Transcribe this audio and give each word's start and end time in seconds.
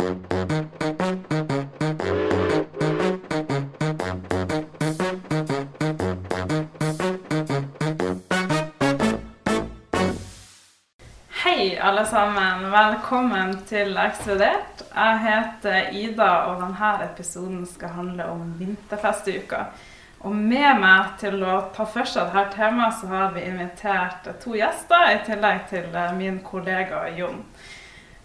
Hei, 0.00 0.08
alle 11.80 12.06
sammen. 12.06 12.70
Velkommen 12.72 13.58
til 13.68 13.98
Ekstrudert. 13.98 14.80
Jeg 14.94 15.18
heter 15.20 15.90
Ida, 15.92 16.28
og 16.48 16.62
denne 16.62 16.92
episoden 17.04 17.66
skal 17.66 17.88
handle 17.88 18.24
om 18.24 18.54
vinterfestuka. 18.56 19.66
Og 20.20 20.32
med 20.32 20.80
meg 20.80 21.18
til 21.20 21.44
å 21.44 21.58
ta 21.76 21.84
for 21.84 22.08
seg 22.08 22.32
dette 22.32 22.56
temaet, 22.56 22.96
så 23.02 23.06
har 23.12 23.36
vi 23.36 23.44
invitert 23.50 24.32
to 24.40 24.56
gjester, 24.56 25.12
i 25.12 25.20
tillegg 25.28 25.68
til 25.68 25.92
eh, 25.92 26.16
min 26.16 26.40
kollega 26.40 27.04
Jon. 27.18 27.44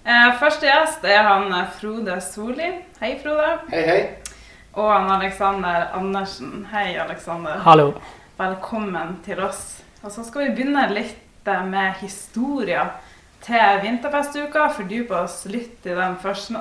Eh, 0.06 0.36
første 0.38 0.68
gjest 0.68 1.06
er 1.10 1.24
han 1.26 1.48
eh, 1.50 1.70
Frode 1.80 2.20
Solli. 2.22 2.68
Hei, 3.00 3.16
Frode. 3.24 3.48
Hei, 3.72 3.80
hei. 3.88 4.02
Og 4.78 4.92
han 4.92 5.10
Alexander 5.16 5.88
Andersen. 5.98 6.68
Hei, 6.70 6.92
Alexander. 7.02 7.58
Hallo. 7.66 7.88
Velkommen 8.38 9.16
til 9.26 9.42
oss. 9.42 9.80
Og 10.04 10.14
så 10.14 10.22
skal 10.28 10.44
vi 10.44 10.52
begynne 10.60 10.84
litt 10.94 11.50
eh, 11.50 11.66
med 11.66 11.98
historia 12.04 12.84
til 13.48 13.82
vinterfestuka. 13.82 14.68
Fordype 14.78 15.18
oss 15.24 15.40
litt 15.50 15.90
i 15.90 15.98
den 15.98 16.20
først. 16.22 16.54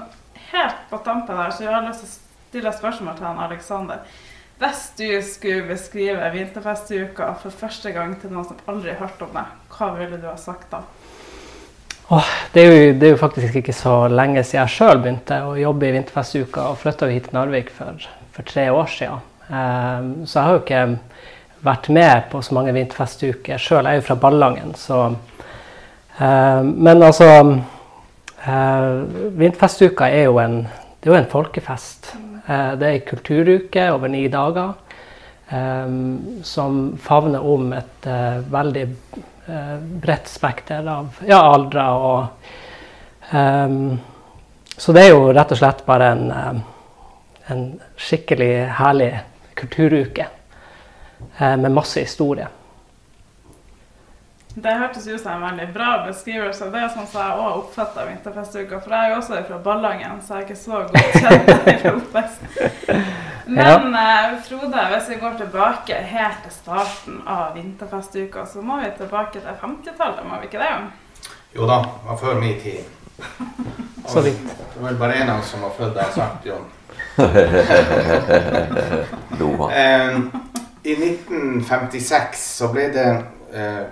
Helt 0.55 0.81
på 0.89 1.05
tampen 1.05 1.37
der, 1.37 1.53
så 1.53 1.67
jeg 1.67 1.75
har 1.75 1.85
lyst 1.85 2.01
til 2.01 2.09
å 2.09 2.17
stille 2.17 2.77
spørsmål 2.81 3.21
til 3.21 3.29
han 3.29 3.45
Alexander. 3.45 4.17
Hvis 4.57 4.87
du 4.97 5.09
skulle 5.21 5.69
beskrive 5.69 6.33
vinterfestuka 6.33 7.35
for 7.45 7.53
første 7.53 7.93
gang 7.93 8.17
til 8.23 8.33
noen 8.33 8.49
som 8.49 8.69
aldri 8.73 8.95
har 8.95 9.05
hørt 9.05 9.29
om 9.29 9.37
det, 9.37 9.45
hva 9.77 9.93
ville 10.01 10.17
du 10.17 10.31
ha 10.31 10.39
sagt 10.41 10.73
da? 10.73 10.81
Åh, 12.09 12.25
det, 12.53 12.61
er 12.61 12.67
jo, 12.69 12.93
det 13.01 13.07
er 13.07 13.13
jo 13.15 13.21
faktisk 13.21 13.55
ikke 13.57 13.73
så 13.73 13.95
lenge 14.13 14.43
siden 14.45 14.61
jeg 14.61 14.73
sjøl 14.75 14.99
begynte 15.01 15.39
å 15.41 15.55
jobbe 15.57 15.89
i 15.89 15.95
vinterfestuka 15.95 16.67
og 16.69 16.77
flytta 16.83 17.09
hit 17.09 17.31
til 17.31 17.39
Narvik 17.39 17.71
for, 17.73 18.05
for 18.35 18.45
tre 18.49 18.67
år 18.69 18.91
siden. 18.93 19.23
Um, 19.49 20.11
så 20.29 20.39
jeg 20.39 20.45
har 20.45 20.53
jo 20.53 20.61
ikke 20.61 20.83
vært 21.65 21.89
med 21.97 22.29
på 22.29 22.43
så 22.45 22.59
mange 22.59 22.77
vinterfestuker 22.77 23.61
sjøl. 23.61 23.89
Jeg 23.89 23.97
er 23.97 24.03
jo 24.03 24.07
fra 24.11 24.19
Ballangen, 24.21 24.77
så 24.77 25.01
um, 25.15 26.71
Men 26.77 27.03
altså 27.03 27.31
eh, 28.45 28.89
Vinterfestuka 29.41 30.13
er 30.13 30.29
jo 30.29 30.39
en, 30.45 30.61
det 31.01 31.09
er 31.09 31.15
jo 31.15 31.21
en 31.23 31.33
folkefest. 31.33 32.13
Uh, 32.45 32.77
det 32.77 32.89
er 32.89 32.99
en 32.99 33.09
kulturuke 33.09 33.91
over 33.97 34.13
ni 34.13 34.27
dager 34.29 34.75
um, 35.49 36.43
som 36.45 36.99
favner 37.01 37.41
om 37.41 37.73
et 37.73 38.09
uh, 38.13 38.45
veldig 38.53 38.91
bredt 40.03 40.29
spekter 40.29 40.87
av 40.89 41.21
ja, 41.27 41.41
aldre. 41.43 41.85
Og, 41.93 42.51
um, 43.33 43.99
så 44.77 44.93
det 44.93 45.07
er 45.07 45.13
jo 45.13 45.33
rett 45.33 45.53
og 45.55 45.61
slett 45.61 45.85
bare 45.87 46.11
en, 46.15 46.31
eh, 46.31 46.61
en 47.53 47.65
skikkelig 47.97 48.53
herlig 48.81 49.13
kulturuke 49.55 50.27
eh, 51.39 51.57
med 51.57 51.71
masse 51.71 52.01
historie. 52.01 52.49
Det 54.55 54.71
hørtes 54.71 55.07
ut 55.07 55.21
som 55.21 55.33
en 55.33 55.43
veldig 55.43 55.69
bra 55.75 55.93
beskrivelse. 56.07 56.71
Det 56.71 56.79
er 56.79 56.91
sånn 56.95 57.07
som 57.11 57.23
jeg 57.23 57.39
òg 57.43 57.57
oppfatter 57.59 58.07
vinterfestuka. 58.07 58.79
For 58.85 58.95
jeg 58.95 59.07
er 59.07 59.11
jo 59.11 59.21
også 59.21 59.41
fra 59.49 59.59
Ballangen, 59.65 60.21
så 60.23 60.37
jeg 60.37 60.43
er 60.43 60.49
ikke 60.49 60.61
så 60.63 60.83
godt 60.91 61.17
kjent 61.19 61.81
fra 61.83 61.95
oppvekst. 61.99 63.24
Men 63.47 63.95
eh, 63.95 64.41
Frode, 64.49 64.85
hvis 64.91 65.09
vi 65.09 65.21
går 65.21 65.35
tilbake 65.39 65.95
helt 65.95 66.43
til 66.45 66.53
starten 66.53 67.23
av 67.29 67.55
vinterfestuka, 67.57 68.47
så 68.47 68.63
må 68.65 68.81
vi 68.81 68.91
tilbake 68.99 69.41
til 69.41 69.59
50-tallet, 69.61 70.25
må 70.29 70.41
vi 70.41 70.49
ikke 70.49 70.63
det? 70.63 70.71
Jo 71.55 71.69
da, 71.69 71.83
det 71.85 72.09
var 72.09 72.17
før 72.23 72.41
min 72.41 72.61
tid. 72.61 72.85
Så 74.07 74.21
vidt. 74.21 74.41
Det 74.45 74.81
var 74.81 74.89
vel 74.89 74.99
bare 75.01 75.15
en 75.15 75.31
av 75.31 75.41
oss 75.41 75.53
som 75.55 75.63
var 75.65 75.71
født 75.79 75.95
da, 75.97 76.09
sagt. 76.13 76.47
Eh, 79.73 80.17
I 80.85 80.97
1956 80.99 82.43
så 82.59 82.69
ble 82.73 82.89
det 82.93 83.07
eh, 83.55 83.85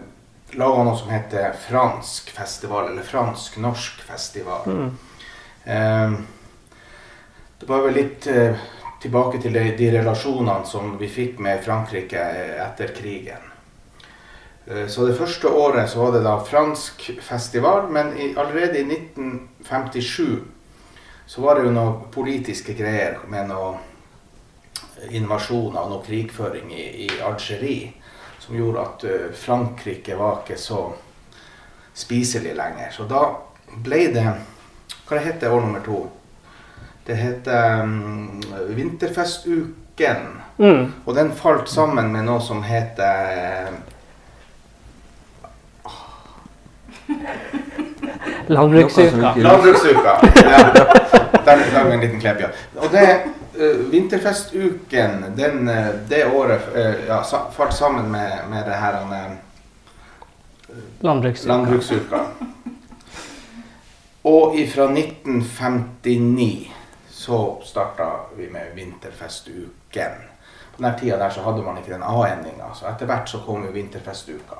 laga 0.60 0.84
noe 0.84 0.98
som 0.98 1.12
heter 1.12 1.54
fransk 1.68 2.28
festival, 2.36 2.90
eller 2.90 3.06
fransk-norsk 3.08 4.02
festival. 4.04 4.68
Mm. 4.68 4.90
Eh, 5.64 6.12
det 7.62 7.70
var 7.70 7.86
vel 7.86 7.96
litt 7.96 8.26
eh, 8.28 8.58
tilbake 9.02 9.40
til 9.42 9.54
de, 9.54 9.64
de 9.78 9.90
relasjonene 9.98 10.66
som 10.68 10.96
vi 11.00 11.08
fikk 11.10 11.40
med 11.42 11.62
Frankrike 11.64 12.22
etter 12.62 12.94
krigen. 12.96 13.48
Eh, 14.66 14.86
Så 14.88 15.06
det 15.06 15.18
første 15.18 15.48
året 15.48 15.90
så 15.90 16.04
var 16.04 16.12
det 16.16 16.24
da 16.26 16.36
fransk 16.44 17.10
festival, 17.20 17.88
men 17.90 18.16
i, 18.16 18.34
allerede 18.36 18.78
i 18.78 18.86
1957 18.86 20.42
så 21.26 21.40
var 21.42 21.54
det 21.58 21.66
jo 21.66 21.74
noen 21.74 22.06
politiske 22.12 22.74
greier 22.76 23.18
med 23.30 23.48
noen 23.48 23.78
invasjoner 25.10 25.80
og 25.80 25.90
noe 25.90 26.04
krigføring 26.06 26.70
i, 26.74 26.86
i 27.06 27.08
Algerie 27.24 27.92
som 28.42 28.56
gjorde 28.58 28.82
at 28.82 29.04
eh, 29.04 29.30
Frankrike 29.34 30.16
var 30.18 30.42
ikke 30.42 30.58
så 30.58 30.82
spiselig 31.94 32.54
lenger. 32.56 32.90
Så 32.90 33.06
da 33.10 33.26
ble 33.84 34.06
det 34.14 34.26
Hva 35.06 35.18
det 35.18 35.24
heter 35.26 35.52
år 35.52 35.60
nummer 35.60 35.82
to? 35.84 35.98
Det 37.06 37.14
heter 37.14 37.82
um, 37.82 38.42
Vinterfestuken. 38.68 40.16
Mm. 40.56 40.92
Og 41.04 41.14
den 41.14 41.32
falt 41.32 41.68
sammen 41.68 42.12
med 42.12 42.24
noe 42.28 42.40
som 42.40 42.62
heter 42.62 43.68
Landbruksuka. 48.46 49.34
Landbruksuka. 49.36 50.12
Ja. 50.34 50.74
Der 51.44 51.84
var 51.84 51.90
en 51.90 52.00
liten 52.00 52.20
klepp, 52.20 52.40
ja. 52.40 52.46
Og 52.76 52.92
det 52.92 53.20
uh, 53.58 53.90
Vinterfestuken 53.90 55.24
den, 55.36 55.68
uh, 55.68 55.86
det 56.08 56.26
året 56.34 56.60
eh, 56.74 56.94
ja, 57.08 57.22
falt 57.56 57.74
sammen 57.74 58.10
med, 58.10 58.30
med 58.50 58.64
det 58.64 58.74
her 58.78 58.94
uh, 59.02 59.32
Landbruksuka. 61.00 61.48
landbruksuka. 61.52 62.16
Og 64.24 64.58
ifra 64.58 64.82
1959 64.82 66.72
så 67.22 67.38
starta 67.64 68.10
vi 68.36 68.48
med 68.50 68.74
Vinterfestuken. 68.74 70.12
På 70.76 70.82
den 70.82 70.98
tida 70.98 71.16
der 71.20 71.30
så 71.30 71.42
hadde 71.44 71.62
man 71.62 71.78
ikke 71.78 71.92
den 71.94 72.02
A-endinga, 72.02 72.72
så 72.74 72.88
etter 72.90 73.06
hvert 73.06 73.28
så 73.30 73.38
kom 73.46 73.62
jo 73.66 73.72
Vinterfestuka. 73.74 74.58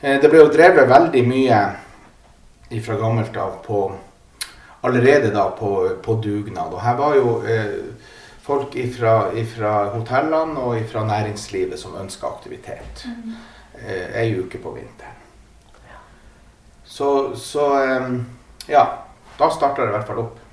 Eh, 0.00 0.20
Det 0.22 0.30
ble 0.30 0.38
jo 0.44 0.52
drevet 0.52 0.88
veldig 0.88 1.22
mye 1.26 1.60
ifra 2.70 2.96
gammelt 3.00 3.36
av 3.36 3.58
på 3.66 3.86
Allerede 4.84 5.30
da 5.32 5.46
på, 5.56 5.70
på 6.02 6.14
dugnad. 6.20 6.74
Og 6.76 6.80
her 6.84 6.96
var 6.98 7.14
jo 7.16 7.38
eh, 7.48 7.70
folk 8.44 8.74
ifra, 8.76 9.30
hotellene 9.94 10.60
og 10.60 10.76
ifra 10.76 11.06
næringslivet 11.08 11.80
som 11.80 11.96
ønska 11.96 12.28
aktivitet. 12.28 13.06
Eh, 13.80 14.20
Ei 14.20 14.34
uke 14.36 14.60
på 14.60 14.74
vinteren. 14.76 15.16
Så, 16.84 17.32
så 17.36 17.64
eh, 17.80 18.10
ja. 18.68 18.84
Da 19.38 19.48
starta 19.50 19.82
det 19.82 19.88
i 19.88 19.96
hvert 19.96 20.06
fall 20.06 20.20
opp. 20.26 20.43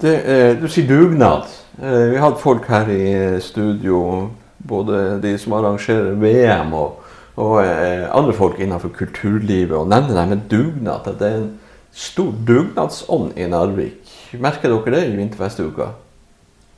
Det, 0.00 0.14
eh, 0.22 0.62
du 0.62 0.68
sier 0.70 0.86
dugnad. 0.86 1.48
Eh, 1.82 2.04
vi 2.12 2.18
hadde 2.22 2.38
folk 2.38 2.68
her 2.70 2.86
i 2.90 3.40
studio, 3.42 4.28
både 4.58 5.18
de 5.22 5.32
som 5.38 5.56
arrangerer 5.58 6.12
VM 6.22 6.70
og, 6.78 7.00
og 7.34 7.56
eh, 7.64 8.04
andre 8.14 8.34
folk 8.34 8.60
innenfor 8.62 8.92
kulturlivet, 8.94 9.74
og 9.74 9.88
nevner 9.90 10.14
det 10.20 10.28
med 10.28 10.44
dugnad. 10.52 11.08
At 11.10 11.18
det 11.18 11.30
er 11.30 11.40
en 11.40 11.50
stor 11.90 12.30
dugnadsånd 12.46 13.34
i 13.34 13.48
Narvik. 13.50 14.14
Merker 14.38 14.70
dere 14.70 14.94
det 14.94 15.02
i 15.08 15.16
vinterfestuka? 15.18 15.90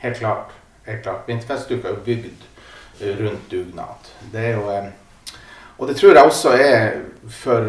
Helt 0.01 0.17
klart. 0.17 0.57
helt 0.87 1.03
klart. 1.03 1.29
Vinterfestuka 1.29 1.93
er 1.93 2.01
bygd 2.05 2.49
rundt 3.21 3.53
dugnad. 3.53 4.11
Det 4.33 4.47
er 4.47 4.57
jo, 4.57 4.65
og 5.79 5.89
det 5.89 5.97
tror 5.97 6.15
jeg 6.15 6.25
også 6.25 6.57
er 6.57 6.91
for 7.29 7.69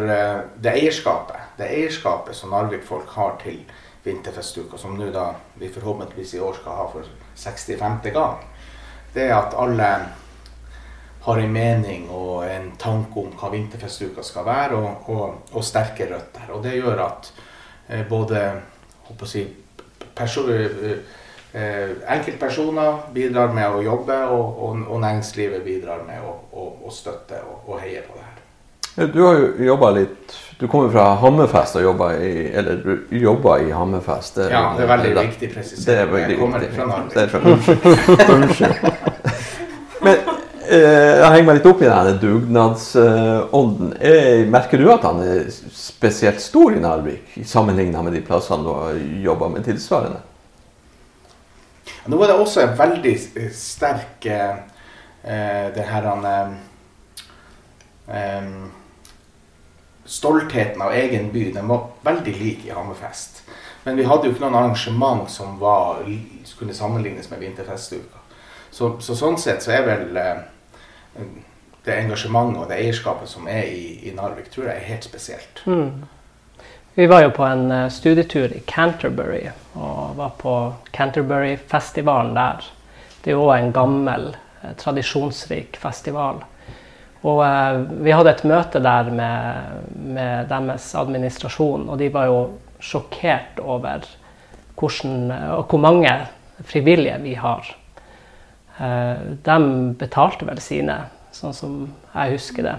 det 0.64 0.72
eierskapet. 0.72 1.36
Det 1.58 1.68
eierskapet 1.68 2.36
som 2.36 2.56
Narvik-folk 2.56 3.12
har 3.20 3.36
til 3.44 3.60
vinterfestuka, 4.04 4.78
som 4.78 4.96
nå 4.98 5.10
da 5.14 5.28
vi 5.54 5.68
forhåpentligvis 5.68 6.34
i 6.34 6.40
år 6.40 6.56
skal 6.60 6.80
ha 6.80 6.88
for 6.90 7.06
65. 7.36 8.10
gang. 8.12 8.42
Det 9.14 9.28
er 9.28 9.36
at 9.36 9.54
alle 9.58 9.92
har 11.22 11.38
en 11.38 11.52
mening 11.52 12.08
og 12.10 12.42
en 12.50 12.72
tanke 12.78 13.20
om 13.20 13.30
hva 13.38 13.50
vinterfestuka 13.52 14.24
skal 14.26 14.46
være, 14.46 14.78
og, 14.78 15.10
og, 15.14 15.34
og 15.52 15.64
sterke 15.64 16.08
røtter. 16.10 16.48
Og 16.50 16.62
det 16.64 16.74
gjør 16.80 17.04
at 17.04 17.32
eh, 17.88 18.02
både 18.08 18.40
si, 19.30 19.44
eh, 19.46 20.96
eh, 21.52 21.92
enkeltpersoner 22.16 23.06
bidrar 23.14 23.54
med 23.54 23.70
å 23.70 23.84
jobbe, 23.86 24.18
og, 24.34 24.62
og, 24.88 24.98
næringslivet 25.00 25.62
bidrar 25.62 26.02
med 26.08 26.26
å, 26.26 26.90
støtte 26.92 27.38
og 27.64 27.78
heie 27.80 28.02
på 28.04 28.18
det 28.18 28.24
her. 28.26 29.06
Du 29.14 29.22
har 29.24 29.38
jo 29.38 29.46
jobba 29.64 29.88
litt 29.96 30.34
Du 30.62 30.68
kommer 30.70 30.92
fra 30.94 31.04
Hammerfest 31.18 31.74
og 31.80 31.82
jobber 31.82 32.20
i 32.22 32.28
Eller 32.54 32.76
du 32.84 33.16
jobba 33.18 33.56
i 33.64 33.70
Hammerfest. 33.74 34.36
Det, 34.38 34.44
Ja, 34.52 34.60
det 34.78 34.84
er 34.84 34.90
veldig 34.92 35.14
det- 35.16 35.24
viktig 35.26 35.48
presisering. 35.54 36.14
Er 36.14 36.28
Jeg 36.28 36.38
kommer 36.38 36.58
viktig. 36.58 36.76
fra 36.76 36.86
Narvik. 36.86 38.28
Unnskyld. 38.30 38.74
Men 40.06 40.16
eh, 40.68 41.18
jeg 41.18 41.30
henger 41.32 41.46
meg 41.48 41.56
litt 41.58 41.66
opp 41.70 41.82
i 41.82 41.88
denne 41.90 42.12
dugnadsånden. 42.22 43.90
Eh, 44.00 44.44
merker 44.50 44.78
du 44.78 44.86
at 44.92 45.02
han 45.06 45.18
er 45.22 45.44
spesielt 45.74 46.40
stor 46.42 46.72
i 46.74 46.80
Narvik, 46.82 47.34
sammenlignet 47.46 48.04
med 48.06 48.12
de 48.16 48.20
plassene 48.26 48.62
du 48.66 48.70
har 48.74 48.98
jobba 49.26 49.48
med 49.56 49.64
tilsvarende? 49.66 50.20
Nå 52.06 52.18
er 52.22 52.32
det 52.32 52.38
også 52.38 52.62
en 52.68 52.76
veldig 52.78 53.16
sterk 53.54 54.26
eh, 54.26 54.56
eh, 55.24 55.66
det 55.74 55.84
her 55.90 56.02
han 56.10 56.24
eh, 56.30 56.54
eh, 58.10 58.42
Stoltheten 60.04 60.82
av 60.82 60.92
egen 60.92 61.30
by 61.32 61.50
den 61.54 61.68
var 61.70 61.88
veldig 62.02 62.34
lik 62.38 62.66
i 62.66 62.72
Hammerfest. 62.74 63.42
Men 63.84 63.96
vi 63.96 64.06
hadde 64.06 64.26
jo 64.26 64.34
ikke 64.34 64.44
noen 64.44 64.58
arrangement 64.58 65.30
som 65.30 65.58
var, 65.58 66.02
kunne 66.58 66.74
sammenlignes 66.74 67.30
med 67.30 67.42
Vinterfestuka. 67.42 68.20
Så, 68.70 68.96
så, 69.00 69.14
sånn 69.18 69.38
sett 69.38 69.64
så 69.64 69.74
er 69.74 69.86
vel 69.86 70.16
eh, 70.16 71.24
det 71.84 71.96
engasjementet 71.98 72.62
og 72.62 72.70
det 72.70 72.78
eierskapet 72.80 73.28
som 73.28 73.48
er 73.50 73.66
i, 73.68 73.98
i 74.08 74.14
Narvik, 74.16 74.48
tror 74.52 74.70
jeg 74.70 74.78
er 74.78 74.90
helt 74.92 75.06
spesielt. 75.06 75.64
Mm. 75.66 76.06
Vi 76.94 77.08
var 77.08 77.24
jo 77.24 77.32
på 77.34 77.44
en 77.44 77.66
uh, 77.72 77.88
studietur 77.90 78.52
i 78.52 78.62
Canterbury 78.68 79.46
og 79.72 80.16
var 80.18 80.34
på 80.38 80.54
Canterbury-festivalen 80.92 82.34
der. 82.36 82.66
Det 83.22 83.32
er 83.32 83.38
jo 83.38 83.46
òg 83.48 83.54
en 83.58 83.72
gammel, 83.74 84.26
uh, 84.62 84.72
tradisjonsrik 84.78 85.78
festival. 85.80 86.42
Og 87.22 87.42
eh, 87.46 87.78
vi 88.02 88.14
hadde 88.14 88.34
et 88.34 88.44
møte 88.48 88.82
der 88.82 89.10
med, 89.14 89.78
med, 89.94 90.48
deres 90.50 90.90
administrasjon, 90.98 91.88
og 91.88 91.98
de 92.00 92.10
var 92.14 92.30
jo 92.30 92.40
sjokkert 92.82 93.60
over 93.62 94.06
hvordan, 94.78 95.30
og 95.54 95.66
hvor 95.70 95.78
mange 95.78 96.12
frivillige 96.66 97.18
vi 97.22 97.34
har. 97.38 97.68
de 99.46 99.56
betalte 99.98 100.46
vel 100.48 100.58
sine, 100.58 100.96
sånn 101.30 101.54
som 101.54 101.76
jeg 102.14 102.32
husker 102.34 102.66
det. 102.66 102.78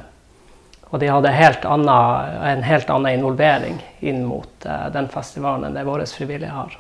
Og 0.94 1.00
de 1.01 1.10
hadde 1.10 1.31
helt 1.34 1.63
annet, 1.66 2.36
en 2.45 2.63
helt 2.68 2.90
annen 2.94 3.18
involvering 3.18 3.80
inn 4.06 4.22
mot 4.30 4.66
eh, 4.69 4.90
den 4.94 5.07
festivalen 5.10 5.66
enn 5.66 5.78
det 5.78 5.88
våre 5.88 6.06
frivillige 6.06 6.54
har. 6.54 6.75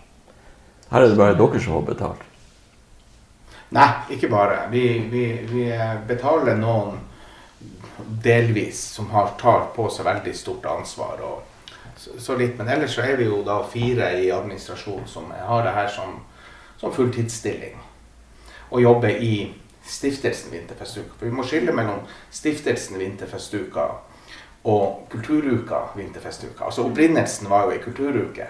Her 0.91 1.01
er 1.01 1.09
det 1.09 1.17
bare 1.17 1.37
dere 1.39 1.61
som 1.63 1.79
har 1.79 1.87
betalt? 1.87 2.27
Nei, 3.73 3.87
ikke 4.13 4.29
bare. 4.29 4.67
Vi, 4.69 4.83
vi, 5.09 5.23
vi 5.49 5.65
betaler 6.05 6.59
noen 6.59 6.99
delvis 8.23 8.81
som 8.95 9.09
har, 9.09 9.33
tar 9.41 9.67
på 9.75 9.87
seg 9.89 10.05
veldig 10.05 10.35
stort 10.37 10.65
ansvar. 10.65 11.21
Og, 11.21 11.41
så, 11.97 12.17
så, 12.19 12.37
litt, 12.37 12.57
Men 12.57 12.69
ellers 12.69 12.95
så 12.95 13.05
er 13.05 13.17
vi 13.19 13.27
jo 13.29 13.41
da 13.45 13.61
fire 13.69 14.13
i 14.19 14.31
administrasjonen 14.31 15.07
som 15.07 15.31
har 15.31 15.65
det 15.65 15.75
her 15.75 15.91
som, 15.91 16.21
som 16.81 16.93
fulltidsstilling. 16.93 17.77
Og 18.69 18.81
jobber 18.81 19.09
i 19.21 19.35
Stiftelsen 19.83 20.51
Vinterfestuka. 20.51 21.17
For 21.19 21.27
vi 21.27 21.35
må 21.35 21.45
skille 21.45 21.75
mellom 21.75 22.05
Stiftelsen 22.31 22.99
Vinterfestuka 22.99 23.87
og 24.63 25.07
Kulturuka 25.11 25.89
Vinterfestuka. 25.95 26.65
Altså 26.65 26.85
Opprinnelsen 26.87 27.49
var 27.49 27.67
jo 27.67 27.75
ei 27.75 27.81
kulturuke. 27.83 28.47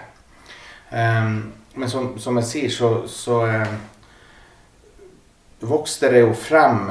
Um, 0.92 1.52
men 1.74 1.90
som, 1.90 2.12
som, 2.18 2.36
jeg 2.38 2.46
sier, 2.46 2.70
så, 2.70 2.90
så 3.10 3.40
um, 3.50 3.80
vokste 5.60 6.12
det 6.12 6.22
jo 6.22 6.34
frem 6.38 6.86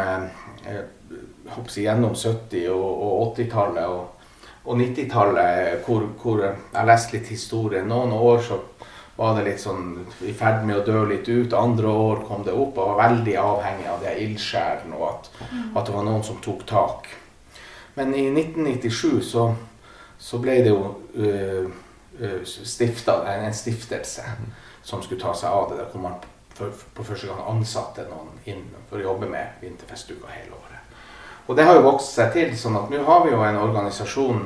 uh, 1.58 1.78
gjennom 1.84 2.14
70- 2.16 2.70
og, 2.74 2.90
og 3.08 3.38
80-tallet 3.38 3.88
og, 3.88 4.30
og 4.64 4.80
90-tallet, 4.80 5.84
hvor, 5.86 6.08
hvor, 6.22 6.44
jeg 6.46 6.88
leste 6.88 7.18
litt 7.18 7.32
historie. 7.34 7.84
Noen 7.86 8.14
år 8.16 8.42
så 8.46 8.60
var 9.16 9.36
det 9.38 9.46
litt 9.46 9.62
sånn 9.62 10.00
i 10.26 10.34
ferd 10.34 10.64
med 10.66 10.80
å 10.80 10.86
dø 10.86 11.04
litt 11.10 11.30
ut. 11.30 11.54
Andre 11.54 11.92
år 11.92 12.24
kom 12.28 12.46
det 12.46 12.56
opp 12.58 12.80
og 12.80 12.94
var 12.94 13.02
veldig 13.10 13.36
avhengig 13.38 13.90
av 13.92 14.02
det 14.02 14.16
ildsjelen 14.24 14.96
og 14.98 15.06
at, 15.12 15.30
mm. 15.52 15.68
at, 15.76 15.86
det 15.86 15.96
var 15.96 16.08
noen 16.08 16.26
som 16.26 16.42
tok 16.42 16.66
tak. 16.70 17.12
Men 17.94 18.16
i 18.18 18.26
1997 18.32 19.22
så, 19.28 19.48
så 20.18 20.42
ble 20.42 20.60
det 20.66 20.74
jo 20.74 20.82
uh, 21.20 21.70
uh, 22.22 22.40
stifta 22.46 23.20
en, 23.36 23.54
stiftelse 23.54 24.26
som 24.84 25.04
skulle 25.04 25.22
ta 25.22 25.36
seg 25.38 25.54
av 25.54 25.70
det. 25.70 25.84
Der 25.84 25.92
hvor 25.94 26.08
man 26.08 26.18
for, 26.54 26.74
for 26.74 27.06
første 27.06 27.30
gang 27.30 27.46
ansatte 27.54 28.08
noen 28.10 28.34
inn 28.50 28.66
for 28.90 28.98
å 28.98 29.08
jobbe 29.12 29.30
med 29.30 29.62
vinterfestuka 29.62 30.30
hele 30.34 30.58
året. 30.58 30.73
Og 31.48 31.58
det 31.58 31.66
har 31.68 31.76
jo 31.76 31.88
vokst 31.88 32.16
seg 32.16 32.32
til, 32.36 32.54
sånn 32.58 32.78
at 32.80 32.92
nå 32.92 33.02
har 33.08 33.26
vi 33.26 33.34
jo 33.34 33.42
en 33.44 33.60
organisasjon 33.60 34.46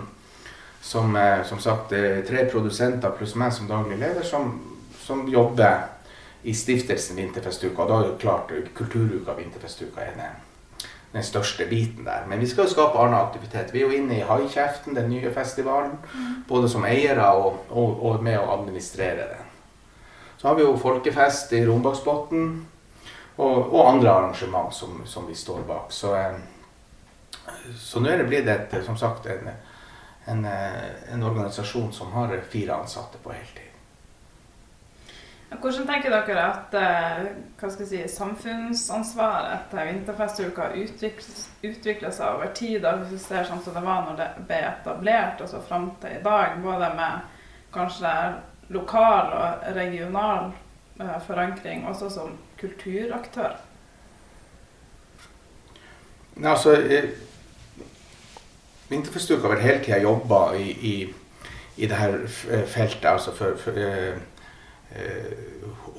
som, 0.81 1.15
eh, 1.15 1.43
som 1.45 1.59
sagt 1.61 1.93
tre 2.27 2.47
produsenter 2.51 3.13
pluss 3.17 3.35
meg 3.35 3.53
som 3.53 3.69
daglig 3.69 3.99
leder, 3.99 4.25
som, 4.25 4.55
som 5.03 5.27
jobber 5.29 5.85
i 6.47 6.53
stiftelsen 6.53 7.15
Vinterfestuka. 7.15 7.83
Og 7.83 7.89
da 7.89 7.97
er 7.99 8.11
jo 8.11 8.19
klart 8.21 8.51
Kulturuka 8.77 9.35
Vinterfestuka 9.37 10.03
er 10.03 10.13
den, 10.15 10.87
den 11.13 11.25
største 11.25 11.65
biten 11.67 12.05
der. 12.05 12.23
Men 12.29 12.39
vi 12.39 12.47
skal 12.47 12.65
jo 12.65 12.71
skape 12.71 13.01
annen 13.01 13.19
aktivitet. 13.19 13.73
Vi 13.73 13.81
er 13.81 13.89
jo 13.89 13.97
inne 13.97 14.19
i 14.19 14.25
Haikjeften, 14.27 14.95
den 14.95 15.09
nye 15.11 15.33
festivalen. 15.33 15.97
Mm. 16.13 16.33
Både 16.47 16.69
som 16.71 16.85
eiere 16.87 17.27
og, 17.35 17.65
og, 17.69 17.99
og, 17.99 18.23
med 18.23 18.39
å 18.39 18.51
administrere 18.55 19.27
den. 19.33 19.53
Så 20.37 20.47
har 20.47 20.55
vi 20.55 20.63
jo 20.63 20.77
folkefest 20.79 21.53
i 21.57 21.65
Rombaksbotn. 21.65 22.49
Og, 23.37 23.57
og, 23.57 23.81
andre 23.85 24.13
arrangement 24.13 24.73
som, 24.73 25.01
som 25.05 25.27
vi 25.27 25.35
står 25.35 25.65
bak. 25.67 25.91
Så, 25.93 26.15
eh, 26.15 26.37
så 27.77 28.01
nå 28.01 28.11
er 28.11 28.21
det 28.21 28.29
blitt 28.29 28.47
et, 28.51 28.77
som 28.85 28.97
sagt 28.99 29.25
en 29.31 29.49
en, 30.27 30.45
eh, 30.45 31.13
en, 31.13 31.23
organisasjon 31.23 31.93
som 31.93 32.11
har 32.11 32.37
fire 32.49 32.73
ansatte 32.73 33.17
på 33.23 33.31
heltid. 33.31 33.63
Hvordan 35.61 35.85
tenker 35.87 36.11
dere 36.11 36.41
at 36.43 36.73
eh, 36.75 37.77
si, 37.87 38.01
samfunnsansvaret 38.11 39.69
til 39.71 39.87
Vinterfestuka 39.87 40.67
utvikler 40.75 42.11
seg 42.11 42.33
over 42.33 42.51
tid? 42.51 42.81
Da, 42.83 42.97
hvis 42.99 43.13
vi 43.15 43.19
ser 43.23 43.47
sånn 43.47 43.63
som 43.63 43.77
det 43.77 43.85
var 43.85 44.03
når 44.09 44.19
det 44.19 44.27
ble 44.49 44.59
etablert, 44.67 45.39
og 45.41 45.51
så 45.53 45.63
fram 45.63 45.93
til 46.01 46.17
i 46.17 46.23
dag, 46.25 46.59
både 46.65 46.91
med 46.99 47.31
kanskje 47.71 48.11
lokal 48.75 49.31
og 49.37 49.69
regional 49.79 50.51
eh, 50.99 51.15
forankring, 51.29 51.87
også 51.87 52.11
som 52.17 52.35
kulturaktør? 52.59 53.55
Altså, 56.43 56.75
Vinterfestuka 58.89 59.47
har 59.47 59.55
vel 59.55 59.65
hele 59.65 59.83
tida 59.83 59.99
jobba 60.03 60.41
i, 60.55 60.71
i, 60.71 60.95
i, 61.75 61.87
det 61.87 61.95
her 61.99 62.17
feltet, 62.27 63.05
altså 63.11 63.33
for, 63.35 63.57
for 63.59 63.75
uh, 63.75 64.19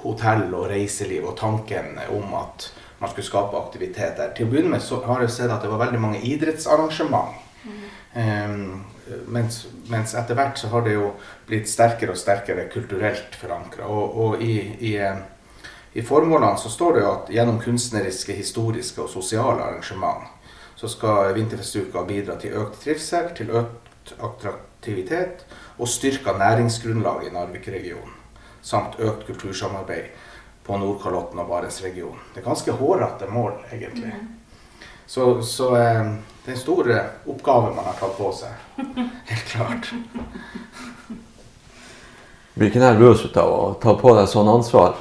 hotell 0.03 0.47
og 0.57 0.71
reiseliv 0.71 1.27
og 1.29 1.37
tanken 1.39 1.99
om 2.15 2.35
at 2.39 2.71
man 2.99 3.11
skulle 3.11 3.27
skape 3.27 3.59
aktivitet 3.59 4.17
der. 4.19 4.33
Til 4.35 4.49
å 4.49 4.53
begynne 4.53 4.73
med 4.73 4.83
så 4.83 5.03
har 5.05 5.23
jeg 5.23 5.35
sett 5.35 5.53
at 5.53 5.63
det 5.63 5.71
var 5.71 5.85
veldig 5.85 6.01
mange 6.03 6.23
idrettsarrangement. 6.27 7.37
Mm. 7.63 7.83
Um, 8.19 8.87
mens, 9.31 9.61
mens, 9.91 10.15
etter 10.19 10.39
hvert 10.39 10.59
så 10.59 10.71
har 10.73 10.87
det 10.87 10.97
jo 10.97 11.13
blitt 11.49 11.69
sterkere 11.71 12.15
og 12.15 12.21
sterkere 12.21 12.67
kulturelt 12.73 13.37
forankra. 13.39 13.87
Og, 13.87 14.19
og 14.25 14.43
i, 14.43 14.57
i, 14.91 14.95
i, 15.93 16.03
formålene 16.03 16.59
så 16.59 16.73
står 16.73 16.97
det 16.97 17.05
jo 17.05 17.13
at 17.13 17.31
gjennom 17.37 17.61
kunstneriske, 17.63 18.35
historiske 18.41 19.05
og 19.05 19.13
sosiale 19.13 19.63
arrangement 19.63 20.27
så 20.79 20.89
skal 20.89 21.35
Vinterfestuka 21.35 22.05
bidra 22.07 22.37
til 22.39 22.55
økt 22.55 22.77
trivsel, 22.85 23.33
til 23.35 23.51
økt 23.51 24.13
attraktivitet 24.23 25.43
og 25.79 25.91
styrka 25.91 26.37
næringsgrunnlag 26.39 27.25
i 27.27 27.33
Narvik-regionen. 27.35 28.15
Samt 28.63 28.95
økt 29.03 29.27
kultursamarbeid 29.27 30.13
på 30.63 30.79
Nordkalotten 30.79 31.43
og 31.43 31.51
Barentsregionen. 31.51 32.23
Det 32.35 32.45
er 32.45 32.47
ganske 32.47 32.77
hårete 32.79 33.27
mål, 33.31 33.53
egentlig. 33.73 34.15
Mm. 34.15 34.87
Så, 35.07 35.43
så 35.43 35.75
eh, 35.77 36.15
det 36.45 36.53
er 36.53 36.55
en 36.55 36.63
stor 36.63 36.91
eh, 36.95 37.13
oppgave 37.27 37.75
man 37.75 37.91
har 37.91 37.99
tatt 37.99 38.15
på 38.15 38.31
seg. 38.39 38.83
Helt 39.33 39.51
klart. 39.51 39.93
Blir 42.55 42.71
ikke 42.71 42.87
nervøs 42.87 43.27
av 43.35 43.51
å 43.51 43.63
ta 43.83 43.99
på 43.99 44.15
deg 44.15 44.31
sånn 44.31 44.55
ansvar? 44.55 45.01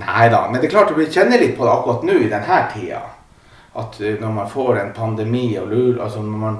Nei 0.00 0.30
da, 0.32 0.46
men 0.48 0.62
det 0.62 0.70
er 0.70 0.78
klart 0.78 0.94
du 0.96 1.02
kjenner 1.04 1.42
litt 1.42 1.58
på 1.58 1.66
det 1.68 1.74
akkurat 1.74 2.06
nå 2.08 2.22
i 2.22 2.30
denne 2.32 2.68
tida 2.72 3.02
at 3.74 4.00
når 4.20 4.32
man 4.32 4.50
får 4.50 4.78
en 4.78 4.92
pandemi 4.96 5.46
og 5.58 5.68
lurer, 5.68 6.02
altså 6.04 6.22
når 6.22 6.38
man 6.38 6.58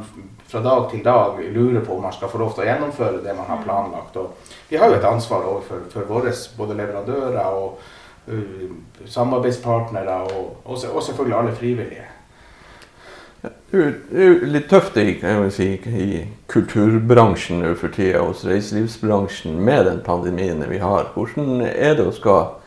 fra 0.52 0.61
dag 0.61 0.90
til 0.90 1.04
dag 1.04 1.40
lurer 1.52 1.81
på 1.85 1.97
om 1.97 2.02
man 2.02 2.12
skal 2.12 2.28
få 2.28 2.38
lov 2.42 2.52
til 2.52 2.64
å 2.64 2.69
gjennomføre 2.69 3.23
det 3.25 3.35
man 3.37 3.49
har 3.49 3.61
mm. 3.61 3.64
planlagt. 3.64 4.16
Og 4.21 4.52
vi 4.69 4.76
har 4.81 4.90
jo 4.90 4.99
et 4.99 5.09
ansvar 5.09 5.47
overfor 5.49 5.87
for 5.92 6.09
våre 6.09 6.33
både 6.59 6.76
leverandører 6.76 7.38
og 7.57 7.78
uh, 8.28 8.73
samarbeidspartnere, 9.09 10.19
og, 10.33 10.57
og, 10.64 10.76
og, 10.92 11.02
selvfølgelig 11.02 11.38
alle 11.38 11.54
frivillige. 11.57 12.09
Det 13.42 13.87
er 14.12 14.45
litt 14.47 14.69
tøft 14.71 14.99
i, 15.00 15.16
si, 15.50 15.69
i 15.88 16.09
kulturbransjen 16.52 17.64
nå 17.64 17.73
for 17.81 17.90
tida, 17.90 18.21
hos 18.23 18.45
reiselivsbransjen, 18.47 19.57
med 19.57 19.88
den 19.88 20.02
pandemien 20.04 20.61
vi 20.69 20.78
har. 20.78 21.09
Hvordan 21.16 21.64
er 21.64 21.97
det 21.99 22.07
å 22.07 22.14
skal 22.14 22.62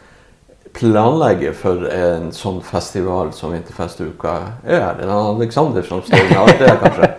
planlegge 0.76 1.54
for 1.58 1.88
en 1.92 2.32
sånn 2.36 2.62
festival 2.66 3.32
som 3.36 3.56
Vinterfestuka 3.56 4.36
er? 4.64 5.00
Det 5.00 5.08
er 5.08 5.16
Aleksander 5.16 5.86
som 5.88 6.04
står 6.06 6.30
med 6.30 6.38
alt 6.44 6.62
det, 6.62 6.72
kanskje? 6.84 7.12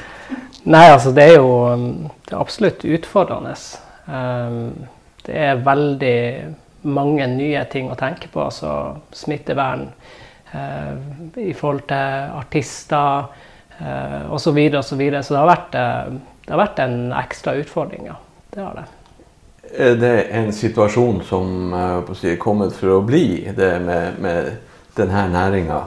Nei, 0.72 0.86
altså 0.92 1.10
det 1.14 1.24
er 1.26 1.40
jo 1.40 1.54
um, 1.74 1.86
det 2.28 2.36
er 2.36 2.40
absolutt 2.40 2.84
utfordrende. 2.86 3.56
Um, 4.06 4.86
det 5.26 5.38
er 5.38 5.64
veldig 5.66 6.18
mange 6.82 7.26
nye 7.30 7.62
ting 7.70 7.90
å 7.90 7.98
tenke 7.98 8.30
på. 8.32 8.42
altså 8.42 8.96
Smittevern, 9.14 9.88
eh, 10.52 10.94
i 11.38 11.52
forhold 11.54 11.86
til 11.90 12.32
artister 12.38 13.28
eh, 13.78 14.32
osv. 14.32 14.58
Så, 14.58 14.78
og 14.78 14.84
så, 14.84 14.96
videre. 14.98 15.22
så 15.22 15.34
det 15.34 15.40
har, 15.40 15.50
vært, 15.52 15.78
eh, 15.78 16.40
det 16.46 16.54
har 16.54 16.62
vært 16.64 16.82
en 16.82 16.98
ekstra 17.22 17.54
utfordring, 17.60 18.10
ja. 18.10 18.18
Det 18.52 18.60
har 18.62 18.74
det. 18.76 18.88
Er 19.72 19.96
det 19.96 20.28
en 20.36 20.52
situasjon 20.52 21.22
som 21.24 21.72
eh, 21.72 22.28
er 22.28 22.40
kommet 22.40 22.74
for 22.76 22.98
å 22.98 23.02
bli, 23.06 23.48
det 23.56 23.72
med, 23.80 24.18
med 24.20 24.50
denne 24.98 25.26
næringa? 25.32 25.80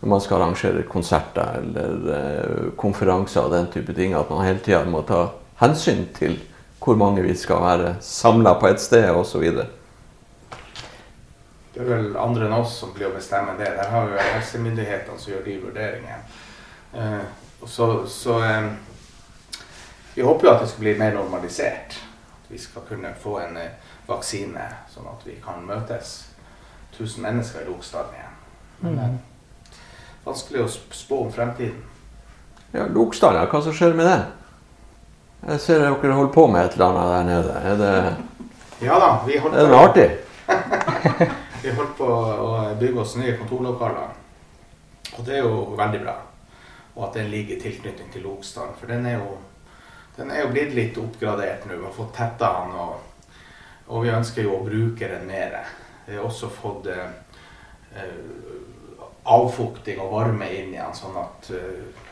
Når 0.00 0.10
man 0.12 0.20
skal 0.22 0.38
arrangere 0.38 0.84
konserter 0.86 1.58
eller 1.62 2.10
eh, 2.14 2.66
konferanser 2.78 3.46
og 3.46 3.56
den 3.56 3.66
type 3.74 3.96
ting, 3.96 4.14
at 4.14 4.30
man 4.30 4.44
hele 4.46 4.62
tida 4.62 4.84
må 4.86 5.02
ta 5.08 5.26
hensyn 5.58 6.06
til 6.14 6.38
hvor 6.84 6.98
mange 7.00 7.24
vi 7.24 7.34
skal 7.34 7.62
være 7.64 7.94
samla 8.04 8.54
på 8.60 8.70
et 8.70 8.82
sted 8.82 9.10
osv. 9.10 9.44
Det 11.74 11.82
er 11.82 11.90
vel 11.90 12.10
andre 12.20 12.46
enn 12.46 12.54
oss 12.54 12.78
som 12.84 12.94
blir 12.94 13.08
å 13.08 13.14
bestemme 13.16 13.56
det. 13.58 13.72
Der 13.74 13.90
har 13.90 14.10
vi 14.12 14.30
helsemyndighetene 14.30 15.18
som 15.18 15.32
gjør 15.32 15.46
de 15.48 15.60
vurderingene. 15.64 16.22
Eh, 16.94 17.22
så, 17.66 17.92
så 18.06 18.38
eh, 18.46 18.72
vi 20.14 20.22
håper 20.22 20.46
jo 20.46 20.52
at 20.54 20.62
det 20.62 20.70
skal 20.70 20.86
bli 20.86 20.98
mer 21.00 21.16
normalisert. 21.16 21.96
At 22.44 22.52
vi 22.52 22.58
skal 22.60 22.84
kunne 22.88 23.14
få 23.20 23.38
en 23.40 23.56
eh, 23.56 23.92
vaksine, 24.06 24.68
sånn 24.92 25.08
at 25.08 25.24
vi 25.24 25.38
kan 25.44 25.64
møtes 25.64 26.16
1000 26.92 27.22
mennesker 27.24 27.64
i 27.64 27.70
Lokstaden 27.70 28.12
igjen. 28.18 28.34
Men. 28.84 28.98
Eh, 29.00 29.78
vanskelig 30.24 30.64
å 30.64 30.68
spå 30.68 31.24
om 31.24 31.32
fremtiden. 31.32 31.80
Ja, 32.74 32.86
Lokstaden, 32.90 33.48
hva 33.48 33.62
som 33.64 33.74
skjer 33.76 33.96
med 33.96 34.08
det? 34.10 34.20
Jeg 35.44 35.60
ser 35.60 35.82
dere 35.82 36.16
holder 36.16 36.32
på 36.32 36.46
med 36.48 36.64
et 36.64 36.76
eller 36.76 36.92
annet 36.92 37.10
der 37.12 37.24
nede. 37.28 37.56
Er 37.60 37.80
det, 37.80 38.84
ja 38.84 38.98
da, 39.00 39.08
vi 39.26 39.36
holder 39.38 39.58
er 39.58 39.66
det 39.66 39.72
noe 39.72 39.88
artig? 39.88 40.06
vi 41.64 41.72
holder 41.72 41.92
på 41.98 42.08
å 42.08 42.52
bygge 42.80 43.02
oss 43.02 43.16
nye 43.20 43.36
kontorlokaler. 43.40 44.14
Og 45.14 45.26
det 45.26 45.36
er 45.38 45.44
jo 45.44 45.74
veldig 45.78 46.00
bra. 46.02 46.14
Og 46.94 47.08
at 47.08 47.18
den 47.18 47.28
ligger 47.32 47.56
i 47.56 47.60
tilknytning 47.60 48.08
til 48.12 48.24
Lokstaden. 48.24 48.74
For 48.80 48.90
den 48.90 49.06
er 49.06 49.18
jo, 49.18 49.36
den 50.16 50.30
er 50.30 50.44
jo 50.44 50.52
blitt 50.52 50.74
litt 50.74 50.98
oppgradert 50.98 51.66
nå. 51.66 51.76
Vi 51.76 51.84
har 51.84 51.94
fått 51.94 52.14
tetta 52.14 52.50
den, 52.60 52.76
og, 52.78 53.34
og, 53.86 54.04
vi 54.04 54.12
ønsker 54.14 54.46
jo 54.46 54.58
å 54.58 54.64
bruke 54.66 55.08
den 55.10 55.26
mer. 55.26 55.58
Vi 56.06 56.14
har 56.16 56.26
også 56.26 56.50
fått 56.52 56.86
eh, 56.92 58.04
avfukting 59.24 60.00
og 60.04 60.12
varme 60.14 60.50
inn 60.52 60.74
i 60.74 60.78
den, 60.78 60.94
sånn 60.94 61.18
at 61.18 61.50
eh, 61.56 62.04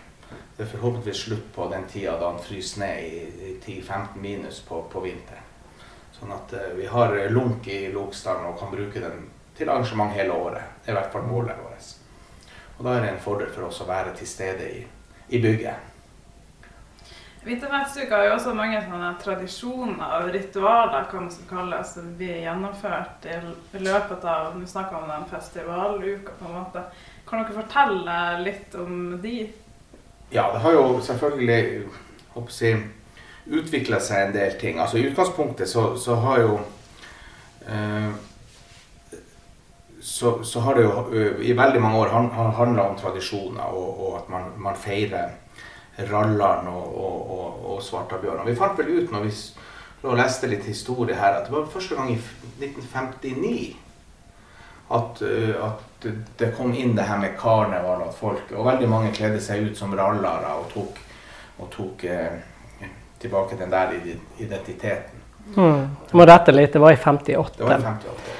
det 0.56 0.64
er 0.64 0.73
forhåpentligvis 0.73 1.23
slutt 1.28 1.47
på 1.54 1.68
den 1.71 1.87
tida 1.90 2.16
da 2.18 2.32
den 2.32 2.42
fryser 2.42 2.82
ned 2.82 3.04
i, 3.06 3.54
10-15 3.62 4.18
minus 4.21 4.61
på, 4.66 4.82
på 4.92 5.04
vinteren. 5.04 5.49
Sånn 6.16 6.35
at 6.35 6.56
eh, 6.59 6.75
vi 6.78 6.90
har 6.90 7.14
lunk 7.30 7.68
i 7.71 7.85
Lokstaden 7.94 8.50
og 8.50 8.59
kan 8.61 8.75
bruke 8.75 9.02
den 9.02 9.28
til 9.56 9.71
arrangement 9.71 10.14
hele 10.16 10.35
året. 10.35 10.82
Det 10.82 10.90
er 10.90 10.97
i 10.97 11.00
hvert 11.00 11.14
fall 11.14 11.28
målet 11.28 11.61
vårt. 11.61 11.71
Og 12.78 12.85
da 12.87 12.97
er 12.97 13.04
det 13.04 13.12
en 13.12 13.23
fordel 13.23 13.50
for 13.54 13.68
oss 13.68 13.78
å 13.85 13.87
være 13.87 14.14
til 14.18 14.26
stede 14.26 14.66
i, 14.75 14.82
i 15.37 15.40
bygget. 15.42 15.91
Vinterfestuka 17.42 18.16
har 18.16 18.28
jo 18.28 18.34
også 18.37 18.52
mange 18.54 18.78
sånne 18.84 19.08
tradisjoner 19.18 20.12
og 20.20 20.28
ritualer 20.30 21.08
hva 21.11 21.22
man 21.25 21.32
kalle 21.50 21.80
det, 21.80 21.88
som 21.90 22.12
blir 22.18 22.37
gjennomført 22.44 23.26
i 23.26 23.82
løpet 23.82 24.26
av 24.30 24.54
Nå 24.54 24.68
snakker 24.70 24.94
vi 24.94 25.02
om 25.02 25.11
den 25.11 25.26
festivaluka. 25.30 26.37
på 26.38 26.49
en 26.49 26.58
måte. 26.61 26.84
Kan 27.26 27.42
dere 27.42 27.56
fortelle 27.56 28.18
litt 28.44 28.75
om 28.78 29.18
de? 29.22 29.37
Ja, 30.30 30.52
det 30.52 30.62
har 30.62 30.72
jo 30.72 31.00
selvfølgelig 31.02 31.88
håper 32.34 32.52
utvikla 33.46 33.99
seg 34.00 34.28
en 34.28 34.37
del 34.37 34.58
ting. 34.61 34.78
Altså 34.78 34.99
I 34.99 35.08
utgangspunktet 35.11 35.68
så, 35.68 35.96
så 35.99 36.14
har 36.22 36.44
jo 36.44 36.61
eh, 37.66 38.12
så, 40.02 40.44
så, 40.44 40.61
har 40.61 40.75
det 40.75 40.82
jo 40.82 40.92
uh, 41.12 41.42
i 41.46 41.52
veldig 41.54 41.80
mange 41.80 41.99
år 41.99 42.08
handla 42.56 42.88
om 42.88 42.96
tradisjoner, 42.99 43.62
og, 43.62 44.00
og 44.02 44.16
at 44.18 44.30
man, 44.32 44.49
man, 44.58 44.75
feirer 44.76 45.37
Rallan 45.99 46.68
og, 46.72 46.87
og, 46.96 47.30
og, 47.37 47.64
og 47.75 47.82
Svartabjørn. 47.84 48.46
Vi 48.49 48.56
fant 48.56 48.78
vel 48.78 48.94
ut 48.96 49.12
når 49.12 49.26
vi 49.26 49.32
leste 50.18 50.50
litt 50.50 50.64
historie 50.66 51.16
her, 51.16 51.38
at 51.38 51.46
det 51.46 51.54
var 51.54 51.68
første 51.70 51.99
gang 51.99 52.11
i 52.14 52.18
1959 52.58 53.76
at, 54.92 55.22
uh, 55.22 55.66
at 55.66 56.06
det 56.38 56.50
kom 56.56 56.75
inn 56.75 56.96
det 56.96 57.06
her 57.06 57.18
med 57.22 57.37
karneval 57.38 58.02
at 58.08 58.16
folk 58.18 58.50
Og 58.56 58.66
veldig 58.66 58.88
mange 58.90 59.12
kledde 59.14 59.40
seg 59.40 59.68
ut 59.68 59.78
som 59.78 59.94
rallere 59.96 60.50
og 60.58 60.66
tok, 60.72 60.99
og 61.62 61.70
tok 61.72 62.04
eh, 62.11 62.40
tilbake 63.22 63.56
den 63.56 63.70
der 63.70 63.92
identiteten. 64.38 65.20
Mm. 65.54 65.87
Må 66.12 66.26
rette 66.26 66.52
litt. 66.52 66.72
Det 66.75 66.82
var 66.82 66.92
i 66.92 66.99
58. 66.99 67.58
Det 67.58 67.64
var 67.64 67.78
i 67.78 67.82
58. 67.87 68.32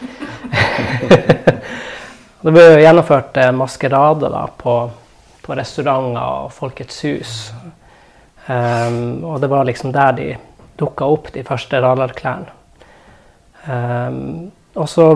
det 2.42 2.54
ble 2.56 2.64
gjennomført 2.82 3.37
eh, 3.38 3.52
maskerade 3.54 4.30
da, 4.32 4.42
på, 4.59 4.75
på, 5.42 5.54
restauranter 5.58 6.22
og 6.22 6.52
Folkets 6.54 7.02
hus. 7.04 7.37
Um, 8.46 9.22
og 9.25 9.40
det 9.40 9.50
var 9.50 9.66
liksom 9.68 9.92
der 9.94 10.16
de 10.16 10.26
dukka 10.78 11.06
opp, 11.06 11.30
de 11.34 11.44
første 11.46 11.80
rallarklærne. 11.82 12.58
Um, 13.66 14.50
og 14.75 14.88
så 14.88 15.06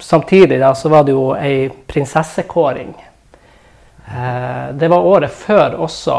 samtidig 0.00 0.58
da, 0.60 0.74
så 0.74 0.90
var 0.92 1.06
det 1.06 1.14
jo 1.14 1.30
ei 1.38 1.70
prinsessekåring. 1.88 2.92
Uh, 4.10 4.76
det 4.76 4.90
var 4.90 5.08
året 5.14 5.32
før 5.32 5.78
også, 5.86 6.18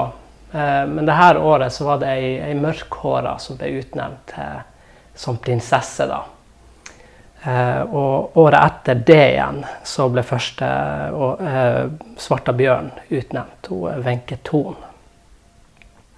uh, 0.56 0.84
men 0.90 1.06
det 1.06 1.18
her 1.20 1.38
året 1.38 1.74
så 1.76 1.86
var 1.90 2.02
det 2.02 2.14
ei, 2.16 2.36
ei 2.50 2.56
mørkhåra 2.58 3.36
som 3.44 3.60
ble 3.60 3.74
utnevnt 3.82 4.38
uh, 4.38 4.62
som 5.16 5.38
prinsesse. 5.38 6.08
da. 6.10 6.24
Eh, 7.44 7.82
og 7.82 8.38
året 8.38 8.62
etter 8.62 9.00
det 9.06 9.24
igjen 9.32 9.64
så 9.88 10.06
ble 10.14 10.22
første 10.22 10.68
og, 11.18 11.42
eh, 11.42 11.88
Svarta 12.22 12.54
bjørn 12.54 12.92
utnevnt, 13.10 13.68
hun 13.68 14.04
Wenche 14.06 14.38
Thon. 14.46 14.78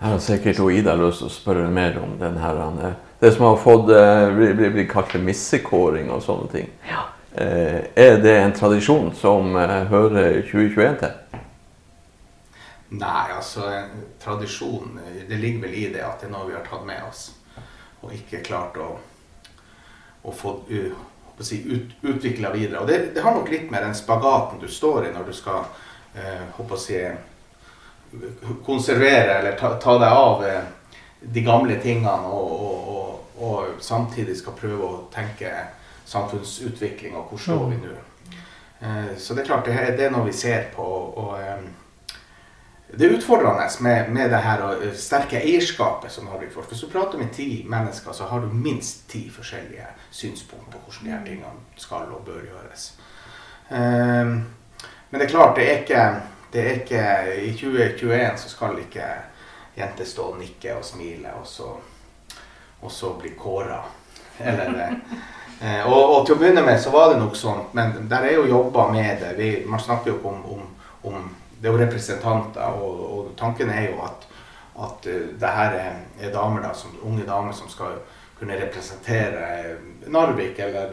Jeg 0.03 0.09
har 0.09 0.19
sikkert 0.19 0.59
Ida 0.59 0.97
lyst 0.99 1.21
til 1.21 1.29
å 1.29 1.31
spørre 1.31 1.69
mer 1.71 1.95
om 2.01 2.17
den 2.19 2.35
her. 2.37 2.57
Eh, 2.59 2.95
det 3.19 3.31
som 3.37 3.45
har 3.45 3.55
fått 3.55 3.89
eh, 3.95 4.25
bli, 4.35 4.69
bli 4.73 4.83
kalt 4.89 5.13
missekåring 5.15 6.11
og 6.11 6.19
sånne 6.25 6.49
ting. 6.51 6.67
Ja. 6.89 7.05
Eh, 7.31 7.79
er 7.95 8.19
det 8.19 8.33
en 8.41 8.51
tradisjon 8.53 9.13
som 9.15 9.55
hører 9.55 10.41
2021 10.49 10.99
til? 10.99 11.39
Nei, 12.93 13.31
altså 13.33 13.63
tradisjon 14.21 14.99
Det 15.29 15.39
ligger 15.39 15.63
vel 15.63 15.73
i 15.73 15.87
det 15.95 16.03
at 16.05 16.19
det 16.21 16.27
er 16.27 16.35
noe 16.35 16.49
vi 16.49 16.57
har 16.57 16.67
tatt 16.67 16.83
med 16.85 16.99
oss. 17.07 17.29
Og 18.03 18.11
ikke 18.11 18.43
klart 18.43 18.75
å, 18.77 18.91
å 20.27 20.35
få 20.35 20.57
uh, 20.67 20.99
si, 21.39 21.63
ut, 21.65 21.95
utvikla 22.01 22.51
videre. 22.53 22.79
Og 22.83 22.87
det, 22.87 22.99
det, 23.15 23.21
har 23.21 23.33
nok 23.35 23.49
litt 23.49 23.71
med 23.71 23.83
den 23.83 23.95
spagaten 23.97 24.61
du 24.61 24.67
står 24.69 25.07
i 25.07 25.13
når 25.13 25.29
du 25.31 25.33
skal 25.33 25.65
eh, 26.13 26.45
håper 26.57 26.77
å 26.77 26.81
si, 26.81 26.99
konservere 28.65 29.39
eller 29.39 29.57
ta, 29.57 29.73
ta 29.81 29.97
deg 29.97 30.23
av 30.23 30.45
eh, 30.45 30.63
de 31.23 31.41
gamle 31.41 31.79
tingene 31.81 32.29
og, 32.29 32.51
og, 32.51 32.89
og, 32.93 33.45
og, 33.47 33.77
samtidig 33.81 34.35
skal 34.37 34.57
prøve 34.59 34.89
å 34.89 35.03
tenke 35.13 35.51
samfunnsutvikling 36.05 37.15
og 37.17 37.31
hvor 37.31 37.41
står 37.41 37.63
vi 37.71 37.79
nå. 37.81 37.93
Eh, 38.83 39.15
så 39.17 39.33
det 39.33 39.43
er 39.43 39.49
klart, 39.53 39.65
det 39.65 39.95
det 39.97 40.09
er 40.09 40.13
noe 40.13 40.27
vi 40.27 40.35
ser 40.35 40.69
på. 40.75 40.83
og 40.83 41.39
eh, 41.39 41.63
det 42.97 43.07
er 43.07 43.15
utfordrende 43.17 43.65
med, 43.79 44.09
med 44.13 44.29
det 44.29 44.41
her 44.45 44.61
og 44.61 44.83
sterke 44.97 45.41
eierskapet 45.41 46.11
som 46.13 46.27
Narvik 46.29 46.51
får. 46.53 46.67
Hvis 46.69 46.83
du 46.85 46.91
prater 46.91 47.17
med 47.17 47.31
ti 47.33 47.65
mennesker, 47.69 48.13
så 48.13 48.27
har 48.29 48.39
du 48.39 48.53
minst 48.53 49.07
ti 49.09 49.25
forskjellige 49.33 49.87
synspunkter 50.11 50.77
på 50.77 50.83
hvordan 50.85 51.07
de 51.07 51.15
her 51.15 51.25
tingene 51.25 51.79
skal 51.81 52.13
og 52.13 52.21
bør 52.25 52.43
gjøres. 52.45 52.93
Um, 53.69 54.45
men 55.09 55.21
det 55.21 55.25
er 55.25 55.31
klart, 55.31 55.55
det 55.55 55.65
er 55.71 55.79
ikke, 55.79 56.03
det 56.53 56.61
er 56.61 56.71
ikke 56.71 57.01
I 57.45 57.51
2021 57.57 58.37
så 58.37 58.49
skal 58.49 58.79
ikke 58.79 59.09
jenter 59.77 60.05
stå 60.05 60.21
og 60.21 60.39
nikke 60.39 60.75
og 60.77 60.85
smile, 60.85 61.33
og 61.39 61.47
så, 61.47 61.69
og 62.81 62.91
så 62.91 63.13
bli 63.19 63.33
kåra. 63.37 63.81
Eller 64.39 64.95
eh, 65.61 65.85
og, 65.85 66.15
og, 66.15 66.25
til 66.25 66.35
å 66.35 66.39
begynne 66.41 66.63
med 66.65 66.81
så 66.81 66.93
var 66.93 67.11
det 67.11 67.21
nok 67.21 67.37
sånn, 67.37 67.67
men 67.77 68.07
der 68.09 68.27
er 68.27 68.37
jo 68.37 68.49
jobba 68.49 68.87
med 68.91 69.21
det. 69.21 69.33
Vi, 69.37 69.51
man 69.69 69.81
snakker 69.81 70.13
jo 70.13 70.19
om, 70.29 70.41
om, 70.55 70.67
om, 71.09 71.29
Det 71.63 71.69
er 71.69 71.77
jo 71.77 71.79
representanter, 71.79 72.79
og, 72.83 73.03
og 73.07 73.29
tanken 73.39 73.71
er 73.71 73.85
jo 73.87 74.01
at, 74.03 74.25
at 74.83 75.07
uh, 75.07 75.21
det 75.39 75.53
her 75.57 75.77
er, 75.79 76.01
er 76.19 76.33
damer 76.35 76.65
da, 76.65 76.73
som, 76.75 76.91
unge 77.07 77.23
damer 77.27 77.55
som 77.55 77.71
skal 77.71 78.01
kunne 78.39 78.57
representere 78.59 79.77
Narvik 80.11 80.59
eller 80.59 80.91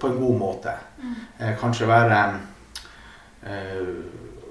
på 0.00 0.08
en 0.08 0.16
god 0.16 0.38
måte. 0.38 0.72
Mm. 1.02 1.14
Eh, 1.38 1.52
kanskje 1.60 1.88
være 1.88 2.20
eh, 3.42 3.90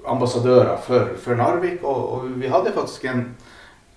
ambassadører 0.06 0.76
for, 0.76 1.14
for 1.18 1.34
Narvik. 1.34 1.82
Og, 1.82 2.12
og, 2.12 2.40
vi 2.40 2.46
hadde 2.48 2.72
faktisk 2.72 3.04
en 3.04 3.24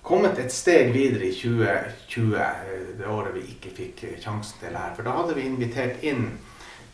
kommet 0.02 0.38
et 0.38 0.52
steg 0.52 0.92
videre 0.94 1.28
i 1.28 1.34
2020, 1.36 2.34
eh, 2.36 2.88
det 2.98 3.08
året 3.08 3.36
vi 3.36 3.46
ikke 3.54 3.74
fikk 3.76 4.04
eh, 4.08 4.16
sjansen 4.22 4.58
til 4.62 4.76
her. 4.76 4.94
For 4.96 5.06
da 5.06 5.16
hadde 5.20 5.36
vi 5.38 5.46
invitert 5.46 6.02
inn 6.02 6.32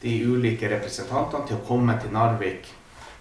de 0.02 0.18
ulike 0.28 0.68
representantene 0.70 1.48
til 1.48 1.58
å 1.58 1.64
komme 1.66 1.96
til 1.98 2.12
Narvik 2.14 2.68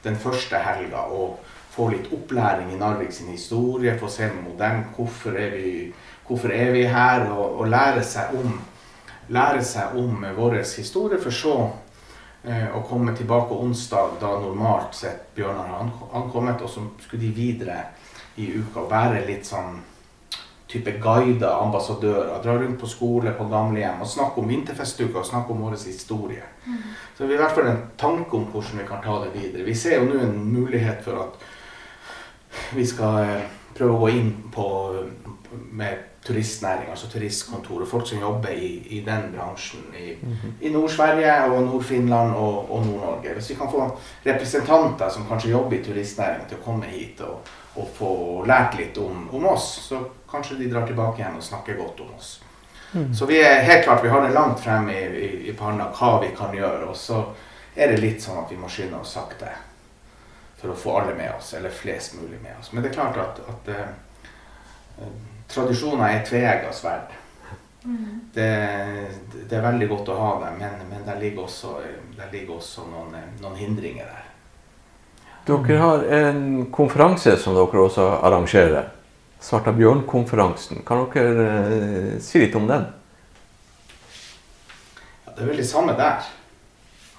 den 0.04 0.16
første 0.16 0.60
helga 0.62 1.08
og 1.14 1.40
få 1.74 1.90
litt 1.94 2.08
opplæring 2.14 2.72
i 2.74 2.80
Narvik 2.80 3.12
sin 3.14 3.30
historie, 3.34 3.98
få 4.00 4.10
se 4.10 4.30
med 4.34 4.56
dem 4.58 4.84
hvorfor 4.96 5.38
er 5.38 5.54
vi, 5.54 5.94
hvorfor 6.28 6.54
er 6.54 6.72
vi 6.74 6.88
her, 6.90 7.30
og, 7.32 7.60
og, 7.60 7.68
lære 7.68 8.04
seg 8.04 8.34
om 8.38 8.58
lære 9.28 9.64
seg 9.64 9.96
om 10.00 10.24
vår 10.38 10.62
historie, 10.64 11.20
for 11.20 11.36
så 11.36 11.56
eh, 12.44 12.70
å 12.72 12.84
komme 12.88 13.16
tilbake 13.16 13.56
onsdag, 13.60 14.18
da 14.22 14.38
normalt 14.40 14.96
sett 14.96 15.34
Bjørnar 15.36 15.68
har 15.74 15.92
ankommet. 16.16 16.64
Og 16.64 16.72
så 16.72 16.86
skulle 17.04 17.26
de 17.26 17.34
videre 17.36 17.82
i 18.38 18.48
uka 18.56 18.86
og 18.86 18.92
være 18.92 19.26
litt 19.28 19.48
sånn 19.48 19.82
type 20.68 20.92
guider, 21.04 21.62
ambassadører. 21.64 22.42
Dra 22.44 22.58
rundt 22.60 22.80
på 22.80 22.90
skole, 22.92 23.34
på 23.38 23.48
gamlehjem 23.52 24.02
og 24.04 24.08
snakke 24.08 24.42
om 24.42 24.50
vinterfestuka 24.50 25.22
og 25.22 25.26
snakke 25.26 25.54
om 25.54 25.62
vår 25.64 25.78
historie. 25.86 26.44
Så 27.18 27.26
vi 27.26 27.36
har 27.36 27.40
i 27.40 27.44
hvert 27.46 27.56
fall 27.56 27.70
en 27.72 27.86
tanke 27.98 28.38
om 28.38 28.50
hvordan 28.52 28.82
vi 28.82 28.88
kan 28.88 29.04
ta 29.04 29.22
det 29.24 29.32
videre. 29.34 29.66
Vi 29.66 29.76
ser 29.76 30.02
jo 30.02 30.10
nå 30.10 30.20
en 30.20 30.44
mulighet 30.54 31.04
for 31.06 31.24
at 31.24 32.76
vi 32.76 32.86
skal 32.86 33.24
eh, 33.24 33.48
prøve 33.78 33.96
å 33.96 34.02
gå 34.02 34.12
inn 34.18 34.32
på 34.52 34.68
med 35.78 36.04
turistnæring, 36.28 36.90
altså 36.92 37.08
turistkontor, 37.08 37.82
og 37.82 37.88
folk 37.88 38.08
som 38.08 38.20
jobber 38.20 38.52
i, 38.52 38.72
i 38.98 39.00
den 39.06 39.30
bransjen 39.32 39.86
i, 39.96 40.10
i 40.62 40.72
Nord-Sverige 40.74 41.36
og 41.46 41.62
Nord-Finland 41.70 42.34
og, 42.36 42.72
og 42.72 42.86
Nord-Norge. 42.86 43.34
Hvis 43.38 43.50
vi 43.54 43.56
kan 43.56 43.72
få 43.72 43.86
representanter 44.26 45.10
som 45.14 45.28
kanskje 45.30 45.54
jobber 45.54 45.78
i 45.78 45.84
turistnæringen 45.86 46.50
til 46.50 46.60
å 46.60 46.66
komme 46.66 46.90
hit 46.92 47.22
og, 47.24 47.48
og 47.80 47.94
få 47.96 48.12
lært 48.50 48.76
litt 48.80 49.00
om, 49.00 49.30
om 49.32 49.48
oss, 49.54 49.70
så 49.88 50.02
kanskje 50.32 50.60
de 50.60 50.70
drar 50.72 50.88
tilbake 50.88 51.22
igjen 51.22 51.38
og 51.40 51.44
snakker 51.44 51.80
godt 51.80 52.04
om 52.06 52.14
oss. 52.18 52.38
Så 53.14 53.26
vi 53.26 53.42
er 53.44 53.66
helt 53.68 53.84
klart, 53.84 54.04
vi 54.04 54.10
har 54.10 54.22
det 54.22 54.34
langt 54.34 54.60
frem 54.60 54.90
i, 54.90 55.00
i, 55.00 55.50
i 55.50 55.54
panna 55.54 55.90
hva 55.94 56.18
vi 56.24 56.32
kan 56.36 56.56
gjøre. 56.56 56.88
Og 56.88 56.96
så 56.96 57.20
er 57.76 57.92
det 57.92 58.02
litt 58.02 58.24
sånn 58.24 58.40
at 58.42 58.52
vi 58.52 58.60
må 58.60 58.70
skynde 58.72 59.00
oss 59.02 59.14
sakte 59.18 59.52
for 60.58 60.74
å 60.74 60.78
få 60.78 60.96
alle 61.02 61.14
med 61.18 61.36
oss, 61.38 61.52
eller 61.54 61.70
flest 61.70 62.16
mulig 62.18 62.40
med 62.42 62.56
oss. 62.60 62.72
Men 62.74 62.84
det 62.84 62.90
er 62.90 62.98
klart 62.98 63.20
at, 63.22 63.42
at 63.52 63.68
eh, 63.76 63.92
eh, 65.04 65.12
tradisjoner 65.52 66.08
er 66.10 66.24
tveegga 66.26 66.72
sverd. 66.74 67.14
Det, 68.34 68.48
det 69.48 69.56
er 69.56 69.64
veldig 69.64 69.88
godt 69.88 70.10
å 70.12 70.18
ha 70.18 70.32
dem, 70.42 70.58
men, 70.60 70.82
men 70.90 71.06
der 71.06 71.22
ligger 71.22 71.46
også, 71.46 71.78
der 72.18 72.34
ligger 72.34 72.58
også 72.58 72.88
noen, 72.90 73.14
eh, 73.16 73.30
noen 73.44 73.60
hindringer 73.60 74.10
der. 74.10 74.24
Dere 75.48 75.78
har 75.80 76.04
en 76.18 76.42
konferanse 76.74 77.38
som 77.40 77.56
dere 77.56 77.84
også 77.86 78.10
arrangerer. 78.18 78.90
Svarta 79.40 79.72
bjørn-konferansen. 79.72 80.82
Kan 80.86 81.06
dere 81.14 81.46
eh, 81.46 82.18
si 82.24 82.42
litt 82.42 82.56
om 82.58 82.66
den? 82.70 82.88
Ja, 85.26 85.34
det 85.36 85.44
er 85.44 85.50
vel 85.52 85.62
det 85.62 85.68
samme 85.70 85.94
der. 85.98 86.26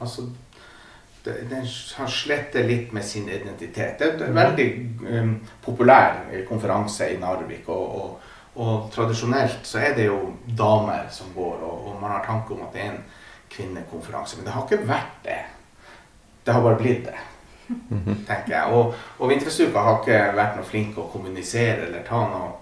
Altså, 0.02 0.26
den 1.24 1.68
har 1.96 2.10
slettet 2.10 2.66
litt 2.66 2.92
med 2.92 3.04
sin 3.04 3.28
identitet. 3.28 3.98
Det 3.98 4.08
er 4.08 4.26
en 4.28 4.38
veldig 4.38 4.66
um, 5.08 5.32
populær 5.64 6.24
konferanse 6.48 7.10
i 7.12 7.18
Narvik. 7.20 7.68
Og, 7.68 8.02
og, 8.02 8.28
og 8.58 8.90
tradisjonelt 8.94 9.66
så 9.68 9.82
er 9.82 9.96
det 9.98 10.08
jo 10.08 10.20
damer 10.58 11.10
som 11.14 11.32
går, 11.34 11.62
og, 11.62 11.88
og 11.90 11.98
man 12.02 12.16
har 12.16 12.26
tanke 12.26 12.54
om 12.54 12.64
at 12.66 12.74
det 12.74 12.84
er 12.84 12.92
en 12.94 13.02
kvinnekonferanse. 13.52 14.38
Men 14.38 14.48
det 14.48 14.54
har 14.54 14.66
ikke 14.66 14.88
vært 14.88 15.18
det. 15.26 15.40
Det 16.46 16.54
har 16.54 16.64
bare 16.64 16.80
blitt 16.80 17.04
det, 17.10 17.18
tenker 18.26 18.52
jeg. 18.54 18.72
Og, 18.72 18.94
og 19.18 19.28
Vinterfestuka 19.30 19.82
har 19.84 20.00
ikke 20.00 20.20
vært 20.36 20.56
noe 20.56 20.64
flink 20.68 20.98
å 20.98 21.08
kommunisere 21.12 21.86
eller 21.88 22.06
ta 22.06 22.22
noe 22.30 22.54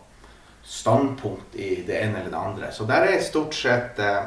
standpunkt 0.66 1.54
i 1.62 1.82
det 1.86 2.00
ene 2.02 2.20
eller 2.20 2.32
det 2.32 2.40
andre. 2.40 2.72
Så 2.74 2.84
der 2.88 3.06
er 3.12 3.22
stort 3.22 3.54
sett 3.54 4.00
eh, 4.02 4.24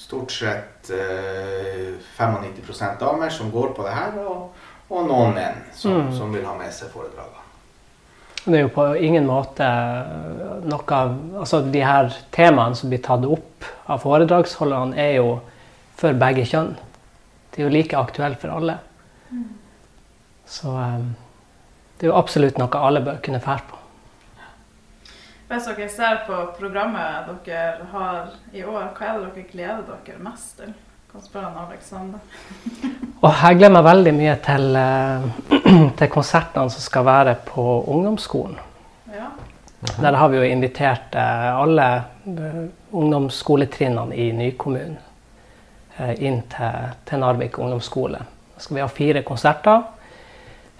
stort 0.00 0.32
sett 0.32 0.90
eh, 0.94 1.90
95% 2.16 3.00
damer 3.02 3.30
som 3.34 3.50
går 3.52 3.74
på 3.76 3.84
det 3.84 3.92
her, 3.96 4.14
og, 4.22 4.54
og 4.90 5.06
noen 5.10 5.34
menn 5.36 5.58
som, 5.76 5.92
Mm. 6.06 6.12
som 6.16 6.32
vil 6.32 6.46
ha 6.46 6.54
med 6.56 6.72
seg 6.72 6.88
foredragene. 6.94 7.36
Det 8.40 8.56
er 8.56 8.62
jo 8.62 8.70
på 8.72 8.86
ingen 8.96 9.26
måte 9.28 9.66
noe 10.64 10.94
av 10.96 11.10
Altså 11.42 11.60
de 11.68 11.82
her 11.84 12.08
temaene 12.32 12.74
som 12.78 12.88
blir 12.88 13.02
tatt 13.04 13.26
opp 13.28 13.66
av 13.90 14.00
foredragsholderne, 14.00 14.96
er 14.96 15.18
jo 15.18 15.40
for 16.00 16.16
begge 16.16 16.46
kjønn. 16.48 16.72
Det 17.50 17.60
er 17.60 17.66
jo 17.66 17.74
like 17.74 17.98
aktuelt 17.98 18.40
for 18.40 18.54
alle. 18.56 18.78
Så 20.50 20.72
um, 20.74 21.12
det 21.98 22.08
er 22.08 22.10
jo 22.10 22.18
absolutt 22.18 22.58
noe 22.58 22.80
alle 22.82 23.02
bør 23.06 23.20
kunne 23.22 23.40
fære 23.42 23.66
på. 23.70 23.76
Hvis 25.50 25.66
dere 25.66 25.88
ser 25.90 26.22
på 26.26 26.36
programmet 26.58 27.30
dere 27.46 27.86
har 27.92 28.30
i 28.54 28.62
år, 28.62 28.92
hva 28.94 29.06
er 29.06 29.20
det 29.20 29.30
dere 29.34 29.50
gleder 29.50 30.00
dere 30.06 30.22
mest 30.22 30.56
til? 30.58 30.72
Kan 31.10 31.22
spørre 31.24 31.50
han 31.50 31.68
Alexander. 31.68 32.20
Og 33.24 33.30
jeg 33.34 33.58
gleder 33.58 33.74
meg 33.74 33.86
veldig 33.86 34.12
mye 34.14 34.34
til, 34.46 34.66
eh, 34.78 35.24
til 35.98 36.12
konsertene 36.14 36.70
som 36.70 36.84
skal 36.84 37.06
være 37.08 37.34
på 37.46 37.64
ungdomsskolen. 37.82 38.58
Ja. 39.10 39.30
Der 39.80 40.12
har 40.12 40.28
vi 40.28 40.38
jo 40.38 40.46
invitert 40.46 41.14
eh, 41.14 41.46
alle 41.62 41.86
eh, 42.26 42.64
ungdomsskoletrinnene 42.90 44.16
i 44.16 44.30
nykommunen 44.32 44.98
eh, 45.96 46.14
inn 46.22 46.42
til, 46.52 46.92
til 47.08 47.22
Narvik 47.22 47.58
ungdomsskole. 47.58 48.22
Da 48.54 48.62
skal 48.62 48.78
vi 48.78 48.84
ha 48.84 48.88
fire 48.92 49.22
konserter. 49.26 49.82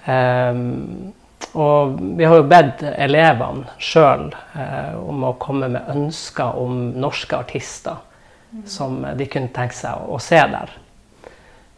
Ehm, 0.05 1.13
og 1.53 1.97
vi 2.17 2.25
har 2.25 2.39
jo 2.39 2.47
bedt 2.47 2.85
elevene 2.91 3.75
sjøl 3.83 4.29
eh, 4.31 4.95
om 5.01 5.25
å 5.27 5.35
komme 5.41 5.71
med 5.73 5.89
ønsker 5.91 6.59
om 6.61 6.93
norske 7.01 7.37
artister 7.37 7.99
som 8.67 9.07
de 9.17 9.27
kunne 9.31 9.53
tenke 9.55 9.75
seg 9.75 10.07
å, 10.11 10.19
se 10.23 10.39
der. 10.39 10.73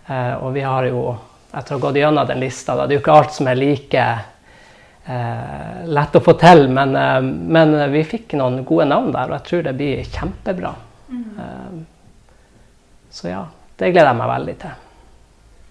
Eh, 0.07 0.35
og 0.41 0.53
vi 0.57 0.65
har 0.67 0.89
jo, 0.89 1.15
etter 1.53 1.75
å 1.75 1.79
ha 1.79 1.87
gått 1.87 2.01
gjennom 2.01 2.29
den 2.29 2.43
lista, 2.43 2.77
det 2.77 2.89
er 2.89 2.99
jo 2.99 3.03
ikke 3.03 3.17
alt 3.17 3.35
som 3.37 3.49
er 3.49 3.61
like 3.61 4.05
eh, 5.07 5.83
lett 5.89 6.17
å 6.17 6.25
få 6.25 6.37
til, 6.41 6.67
men, 6.73 6.97
eh, 6.97 7.19
men 7.23 7.77
vi 7.93 8.05
fikk 8.09 8.37
noen 8.41 8.63
gode 8.69 8.89
navn 8.93 9.13
der, 9.15 9.29
og 9.29 9.39
jeg 9.39 9.49
tror 9.49 9.67
det 9.69 9.77
blir 9.81 10.07
kjempebra. 10.09 10.73
Eh, 11.13 11.83
så 13.13 13.29
ja, 13.29 13.45
det 13.77 13.93
gleder 13.93 14.13
jeg 14.13 14.21
meg 14.21 14.33
veldig 14.37 14.57
til. 14.65 14.81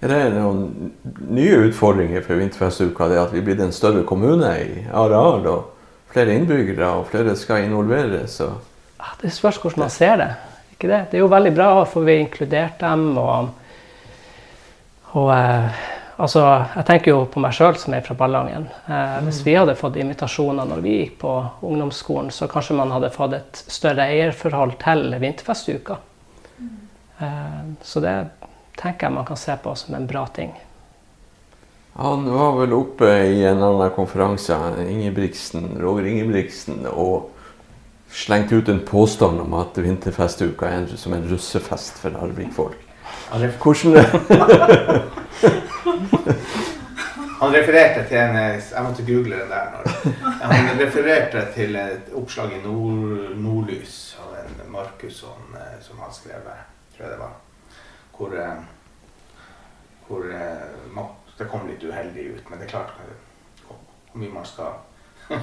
Er 0.02 0.10
det 0.10 0.32
noen 0.34 0.94
nye 1.30 1.68
utfordringer 1.68 2.24
for 2.26 2.40
Vinterfestuka? 2.42 3.06
Det 3.12 3.20
at 3.22 3.34
vi 3.36 3.44
blir 3.46 3.60
en 3.62 3.74
større 3.76 4.02
kommune 4.08 4.50
i 4.58 4.86
areal, 4.90 5.46
og 5.46 6.12
flere 6.12 6.34
innbyggere, 6.34 6.88
og 6.98 7.06
flere 7.12 7.36
skal 7.38 7.68
involveres? 7.68 8.40
Og 8.42 8.58
Ja, 9.02 9.14
Det 9.22 9.34
spørs 9.34 9.58
hvordan 9.62 9.80
man 9.80 9.90
ser 9.90 10.16
det. 10.18 10.32
Ikke 10.74 10.88
det? 10.88 11.06
det 11.12 11.18
er 11.18 11.24
jo 11.24 11.30
veldig 11.30 11.54
bra, 11.56 11.84
for 11.86 12.02
vi 12.02 12.16
har 12.16 12.26
inkludert 12.26 12.80
dem. 12.82 13.18
Og, 13.18 13.50
og 15.14 15.32
eh, 15.34 15.80
altså, 16.18 16.66
jeg 16.76 16.86
tenker 16.86 17.12
jo 17.12 17.24
på 17.26 17.42
meg 17.42 17.54
sjøl 17.54 17.78
som 17.78 17.94
er 17.94 18.02
fra 18.06 18.18
Ballangen. 18.18 18.68
Eh, 18.90 19.18
hvis 19.26 19.42
vi 19.46 19.54
hadde 19.58 19.78
fått 19.78 19.98
invitasjoner 20.02 20.66
når 20.70 20.82
vi 20.86 20.98
gikk 20.98 21.18
på 21.22 21.34
ungdomsskolen, 21.62 22.32
så 22.34 22.50
kanskje 22.50 22.78
man 22.78 22.94
hadde 22.94 23.14
fått 23.14 23.38
et 23.38 23.64
større 23.68 24.10
eierforhold 24.10 24.78
til 24.82 25.14
vinterfestuka. 25.22 25.98
Eh, 27.22 27.62
så 27.82 28.02
det 28.02 28.16
tenker 28.82 29.08
jeg 29.08 29.14
man 29.14 29.26
kan 29.26 29.38
se 29.38 29.56
på 29.64 29.76
som 29.76 29.96
en 29.96 30.08
bra 30.08 30.28
ting. 30.28 30.52
han 31.94 32.26
var 32.34 32.58
vel 32.60 32.74
oppe 32.74 33.10
i 33.28 33.44
en 33.46 33.64
annen 33.64 33.92
konferanse, 33.96 34.58
Ingebrigtsen, 34.90 35.78
Roger 35.82 36.06
Ingebrigtsen, 36.08 36.86
og 36.88 37.30
slengte 38.12 38.56
ut 38.56 38.70
en 38.70 38.86
påstand 38.86 39.42
om 39.42 39.54
at 39.60 39.78
Vinterfestuka 39.78 40.66
er 40.68 40.78
en, 40.82 40.88
som 40.98 41.14
en 41.14 41.28
russefest 41.30 42.00
for 42.02 42.10
Narvik-folk. 42.16 42.78
Hvordan 43.32 43.96
han 47.42 47.54
refererte 47.54 48.04
til 48.10 48.18
en 48.18 48.36
Jeg 48.36 48.84
måtte 48.84 49.06
google 49.08 49.36
den 49.40 49.50
der. 49.50 49.66
Når, 49.74 49.84
han 50.52 50.80
refererte 50.80 51.46
til 51.56 51.76
et 51.76 52.12
oppslag 52.16 52.52
i 52.58 52.60
Nord, 52.66 53.36
Nordlys 53.36 54.18
av 54.20 54.36
en 54.44 54.72
Markusson 54.72 55.56
eh, 55.56 55.80
som 55.82 56.00
han 56.04 56.14
skrev. 56.14 56.44
tror 56.98 57.06
jeg 57.08 57.14
det 57.14 57.20
var. 57.24 57.51
Hvor, 58.22 58.40
eh, 58.40 58.58
hvor 60.08 60.34
eh, 60.34 61.06
Det 61.38 61.48
kom 61.48 61.68
litt 61.68 61.84
uheldig 61.84 62.22
ut, 62.22 62.50
men 62.50 62.60
det 62.60 62.68
er 62.68 62.70
klart 62.70 63.00
eh, 63.02 63.16
hvor 63.66 64.20
mye 64.22 64.34
man 64.34 64.46
skal 64.46 64.76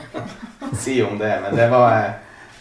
si 0.84 1.02
om 1.02 1.18
det. 1.18 1.32
Men 1.42 1.56
det 1.56 1.66
var, 1.72 2.12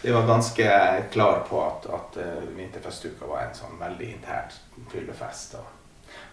det 0.02 0.12
var 0.12 0.26
ganske 0.26 0.72
klar 1.12 1.44
på 1.46 1.60
at, 1.62 1.86
at 1.86 2.18
Vinterfestuka 2.56 3.30
var 3.30 3.44
en 3.44 3.54
sånn 3.54 3.78
veldig 3.78 4.10
intern 4.16 4.58
fyllefest. 4.90 5.54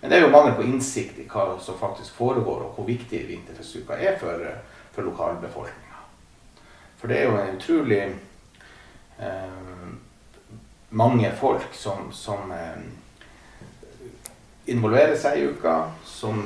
Men 0.01 0.09
det 0.09 0.17
er 0.17 0.25
jo 0.25 0.33
mangel 0.33 0.57
på 0.57 0.65
innsikt 0.65 1.21
i 1.21 1.27
hva 1.29 1.45
som 1.61 1.77
faktisk 1.77 2.17
foregår, 2.17 2.65
og 2.65 2.79
hvor 2.79 2.89
viktig 2.89 3.21
Vinterfestuka 3.29 4.01
er 4.01 4.17
for, 4.17 4.49
for 4.97 5.11
lokalbefolkninga. 5.11 6.03
For 6.97 7.13
det 7.13 7.21
er 7.21 7.29
jo 7.29 7.37
en 7.37 7.57
utrolig 7.61 8.03
eh, 9.21 9.89
mange 10.89 11.35
folk 11.37 11.69
som, 11.77 12.09
som 12.09 12.49
eh, 12.51 12.85
involverer 14.67 15.15
seg 15.17 15.37
i 15.39 15.47
uka, 15.51 15.75
som 16.05 16.39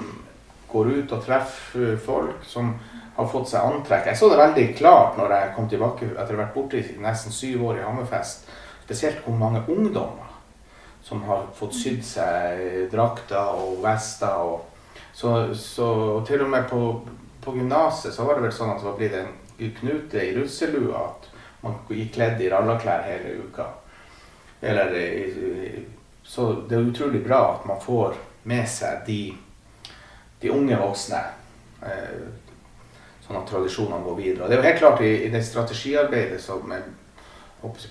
går 0.72 0.92
ut 1.00 1.12
og 1.16 1.24
treffer 1.26 1.98
folk, 2.06 2.44
som 2.46 2.74
har 3.16 3.28
fått 3.28 3.50
seg 3.52 3.66
antrekk. 3.66 4.06
Jeg 4.12 4.18
så 4.20 4.30
det 4.32 4.38
veldig 4.40 4.66
klart 4.78 5.18
når 5.18 5.34
jeg 5.36 5.54
kom 5.56 5.70
tilbake 5.72 6.06
etter 6.14 6.34
å 6.36 6.38
ha 6.38 6.44
vært 6.46 6.54
borte 6.56 6.80
i 6.80 6.98
nesten 7.04 7.34
syv 7.36 7.64
år 7.72 7.80
i 7.82 7.86
Hammerfest. 7.86 8.46
Spesielt 8.86 9.24
hvor 9.26 9.36
mange 9.38 9.64
ungdommer 9.68 10.30
som 11.04 11.22
har 11.28 11.46
fått 11.58 11.74
sydd 11.78 12.04
seg 12.06 12.90
drakter 12.92 13.56
og 13.60 13.80
vester. 13.84 14.40
Og, 14.46 14.96
så, 15.16 15.34
så 15.58 15.90
til 16.28 16.44
og 16.46 16.50
med 16.54 16.68
på, 16.70 16.80
på 17.44 17.56
gymnaset 17.58 18.14
så 18.14 18.26
var 18.28 18.38
det 18.40 18.48
vel 18.48 18.56
sånn 18.56 18.74
at 18.76 18.82
det 18.84 18.88
var 18.90 18.98
blitt 19.00 19.18
en 19.20 19.74
knute 19.80 20.24
i 20.24 20.34
russelua. 20.38 21.06
At 21.10 21.30
man 21.64 21.80
gikk 21.92 22.14
kledd 22.16 22.42
i 22.46 22.50
rallaklær 22.52 23.04
hele 23.10 23.36
uka. 23.48 23.66
Eller, 24.62 24.94
i- 24.96 25.32
i- 25.82 25.86
så 26.30 26.52
det 26.70 26.78
er 26.78 26.92
utrolig 26.92 27.24
bra 27.26 27.42
at 27.56 27.66
man 27.66 27.82
får 27.82 28.18
med 28.50 28.68
seg 28.70 29.02
de, 29.08 29.22
de 30.42 30.52
unge 30.54 30.78
voksne. 30.78 31.24
Eh, 31.82 32.22
sånn 33.26 33.40
at 33.40 33.50
tradisjonene 33.50 34.06
går 34.06 34.18
videre. 34.18 34.44
Og 34.44 34.50
det 34.50 34.58
er 34.58 34.62
jo 34.62 34.68
helt 34.68 34.82
klart 34.84 35.02
i, 35.06 35.12
i 35.26 35.32
det 35.34 35.42
strategiarbeidet 35.46 36.40
som 36.42 36.70
er 36.74 36.86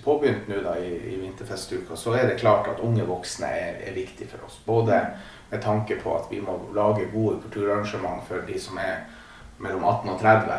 påbegynt 0.05 0.48
nå 0.48 0.62
da 0.64 0.77
i, 0.81 0.94
i 1.12 1.18
vinterfestuka, 1.20 1.96
så 1.98 2.14
er 2.16 2.31
det 2.31 2.38
klart 2.40 2.70
at 2.70 2.81
unge 2.85 3.05
voksne 3.07 3.51
er, 3.53 3.83
er 3.90 3.96
viktig 3.96 4.31
for 4.31 4.46
oss. 4.46 4.59
Både 4.66 5.03
med 5.51 5.62
tanke 5.62 5.98
på 6.03 6.14
at 6.16 6.31
vi 6.31 6.40
må 6.40 6.57
lage 6.77 7.11
gode 7.12 7.38
kulturarrangement 7.42 8.24
for 8.29 8.46
de 8.48 8.59
som 8.61 8.79
er 8.81 9.05
mellom 9.59 9.85
18 9.85 10.14
og 10.14 10.20
30. 10.20 10.59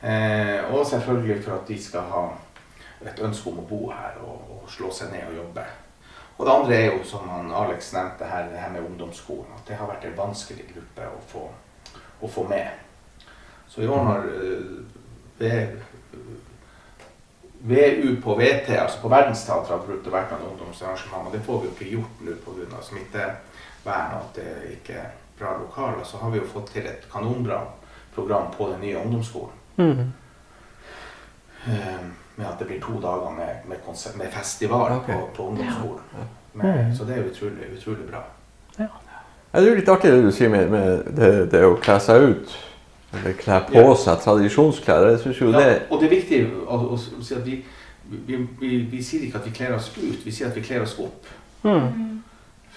Eh, 0.00 0.72
og 0.72 0.86
selvfølgelig 0.86 1.42
for 1.44 1.58
at 1.58 1.68
de 1.68 1.82
skal 1.82 2.08
ha 2.12 2.24
et 3.04 3.20
ønske 3.20 3.50
om 3.50 3.60
å 3.62 3.68
bo 3.68 3.86
her 3.92 4.16
og, 4.24 4.44
og, 4.48 4.66
slå 4.70 4.90
seg 4.92 5.12
ned 5.12 5.28
og 5.30 5.38
jobbe. 5.40 5.64
Og 6.40 6.46
det 6.46 6.52
andre 6.52 6.74
er 6.74 6.86
jo, 6.86 7.00
som 7.04 7.28
han 7.28 7.50
Alex 7.52 7.90
nevnte 7.92 8.24
her, 8.24 8.46
det 8.48 8.60
her 8.62 8.70
med 8.72 8.86
ungdomsskolen. 8.86 9.50
At 9.58 9.66
det 9.68 9.76
har 9.76 9.90
vært 9.90 10.06
en 10.08 10.16
vanskelig 10.16 10.70
gruppe 10.70 11.08
å 11.12 11.18
få, 11.28 11.42
å 12.24 12.30
få 12.32 12.44
med. 12.48 12.70
Så 13.68 13.82
i 13.84 13.88
år 13.92 14.06
når 14.06 14.24
uh, 14.32 15.90
VU 17.60 18.14
på 18.24 18.38
VT, 18.40 18.72
altså 18.72 19.02
på 19.02 19.10
Verdensteatret, 19.12 19.74
har 19.74 19.84
brukt 19.84 20.08
å 20.08 20.14
være 20.14 20.38
ungdomsarrangement, 20.48 21.28
og 21.28 21.32
Det 21.36 21.42
får 21.44 21.60
vi 21.60 21.68
jo 21.68 21.74
ikke 21.74 21.90
gjort 21.92 22.24
nå 22.24 22.38
pga. 22.46 22.82
smittevern 22.88 24.16
og 24.16 24.22
at 24.22 24.40
det 24.40 24.72
ikke 24.78 24.96
er 24.96 25.12
bra 25.38 25.58
lokaler. 25.58 26.04
Så 26.04 26.16
har 26.24 26.30
vi 26.30 26.40
jo 26.40 26.48
fått 26.48 26.72
til 26.72 26.88
et 26.88 27.04
kanonbra 27.12 27.60
program 28.14 28.48
på 28.56 28.70
den 28.72 28.80
nye 28.80 28.96
ungdomsskolen. 28.96 29.60
Mm. 29.76 30.12
Um, 31.68 32.16
med 32.40 32.48
at 32.48 32.58
det 32.58 32.66
blir 32.70 32.80
to 32.82 32.96
dager 33.02 33.30
med, 33.36 33.68
med, 33.68 33.82
konsert, 33.84 34.16
med 34.16 34.32
festival 34.32 34.96
okay. 34.96 35.14
på, 35.14 35.28
på, 35.36 35.48
ungdomsskolen. 35.52 36.06
Ja. 36.16 36.26
Men. 36.52 36.96
Så 36.96 37.04
det 37.04 37.18
er 37.18 37.28
utrolig, 37.28 37.68
utrolig 37.76 38.08
bra. 38.08 38.24
Ja. 38.78 38.88
Det 39.52 39.66
er 39.66 39.78
litt 39.78 39.88
artig 39.90 40.10
det 40.14 40.22
du 40.24 40.32
sier 40.34 40.50
med, 40.50 40.70
med 40.70 41.08
det, 41.18 41.30
det, 41.52 41.62
å 41.66 41.76
kle 41.82 41.98
seg 42.02 42.26
ut. 42.32 42.56
Eller 43.18 43.34
kle 43.38 43.58
på 43.66 43.82
ja. 43.82 43.94
seg 43.98 44.24
tradisjonsklær. 44.24 45.08
Jeg 45.12 45.22
synes 45.24 45.40
jo 45.42 45.50
ja, 45.50 45.60
det 45.60 45.70
Og 45.90 46.00
det 46.00 46.08
er 46.08 46.14
viktig 46.14 46.40
å, 46.66 46.78
å, 46.94 46.98
å 46.98 47.24
si 47.26 47.34
at 47.34 47.46
vi, 47.46 47.60
vi, 48.08 48.38
vi, 48.60 48.76
vi, 48.90 49.02
sier 49.02 49.26
ikke 49.26 49.42
at 49.42 49.48
vi 49.50 49.54
kler 49.54 49.74
oss 49.76 49.90
ut, 49.96 50.20
vi 50.24 50.34
sier 50.34 50.50
at 50.50 50.58
vi 50.58 50.62
kler 50.66 50.86
oss 50.86 50.94
opp. 51.02 51.30
Mm. 51.66 52.20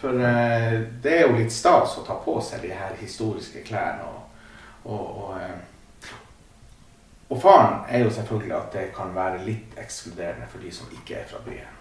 For 0.02 0.18
uh, 0.18 0.80
det 1.04 1.14
er 1.20 1.28
jo 1.28 1.38
litt 1.38 1.54
stas 1.54 1.94
å 2.02 2.06
ta 2.08 2.18
på 2.26 2.40
seg 2.44 2.66
de 2.66 2.74
her 2.74 2.98
historiske 3.00 3.62
klærne. 3.68 4.10
og, 4.10 4.50
og, 4.84 5.06
og 5.24 5.38
uh, 5.38 5.62
og 7.30 7.40
faren 7.42 7.80
er 7.90 8.04
jo 8.04 8.10
selvfølgelig 8.14 8.56
at 8.56 8.74
det 8.74 8.90
kan 8.96 9.16
være 9.16 9.46
litt 9.46 9.78
ekskluderende 9.80 10.50
for 10.52 10.60
de 10.64 10.72
som 10.72 10.92
ikke 10.94 11.16
er 11.22 11.30
fra 11.30 11.40
byen. 11.46 11.72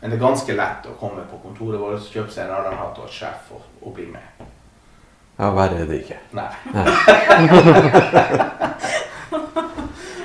Men 0.00 0.10
det 0.10 0.18
er 0.18 0.26
ganske 0.26 0.56
lett 0.56 0.88
å 0.90 0.96
komme 1.00 1.24
på 1.30 1.38
kontoret 1.42 1.80
vårt, 1.80 2.10
kjøpe 2.12 2.32
seg 2.32 2.44
en 2.44 2.52
rarhatt 2.66 2.98
og 3.00 3.08
et 3.08 3.16
sjef 3.16 3.52
og, 3.56 3.62
og, 3.80 3.94
bli 3.96 4.06
med. 4.12 4.44
Ja, 5.38 5.50
verre 5.56 5.80
er 5.82 5.88
det 5.88 6.02
ikke. 6.02 6.18
Nei. 6.36 6.50
Nei. 6.74 6.84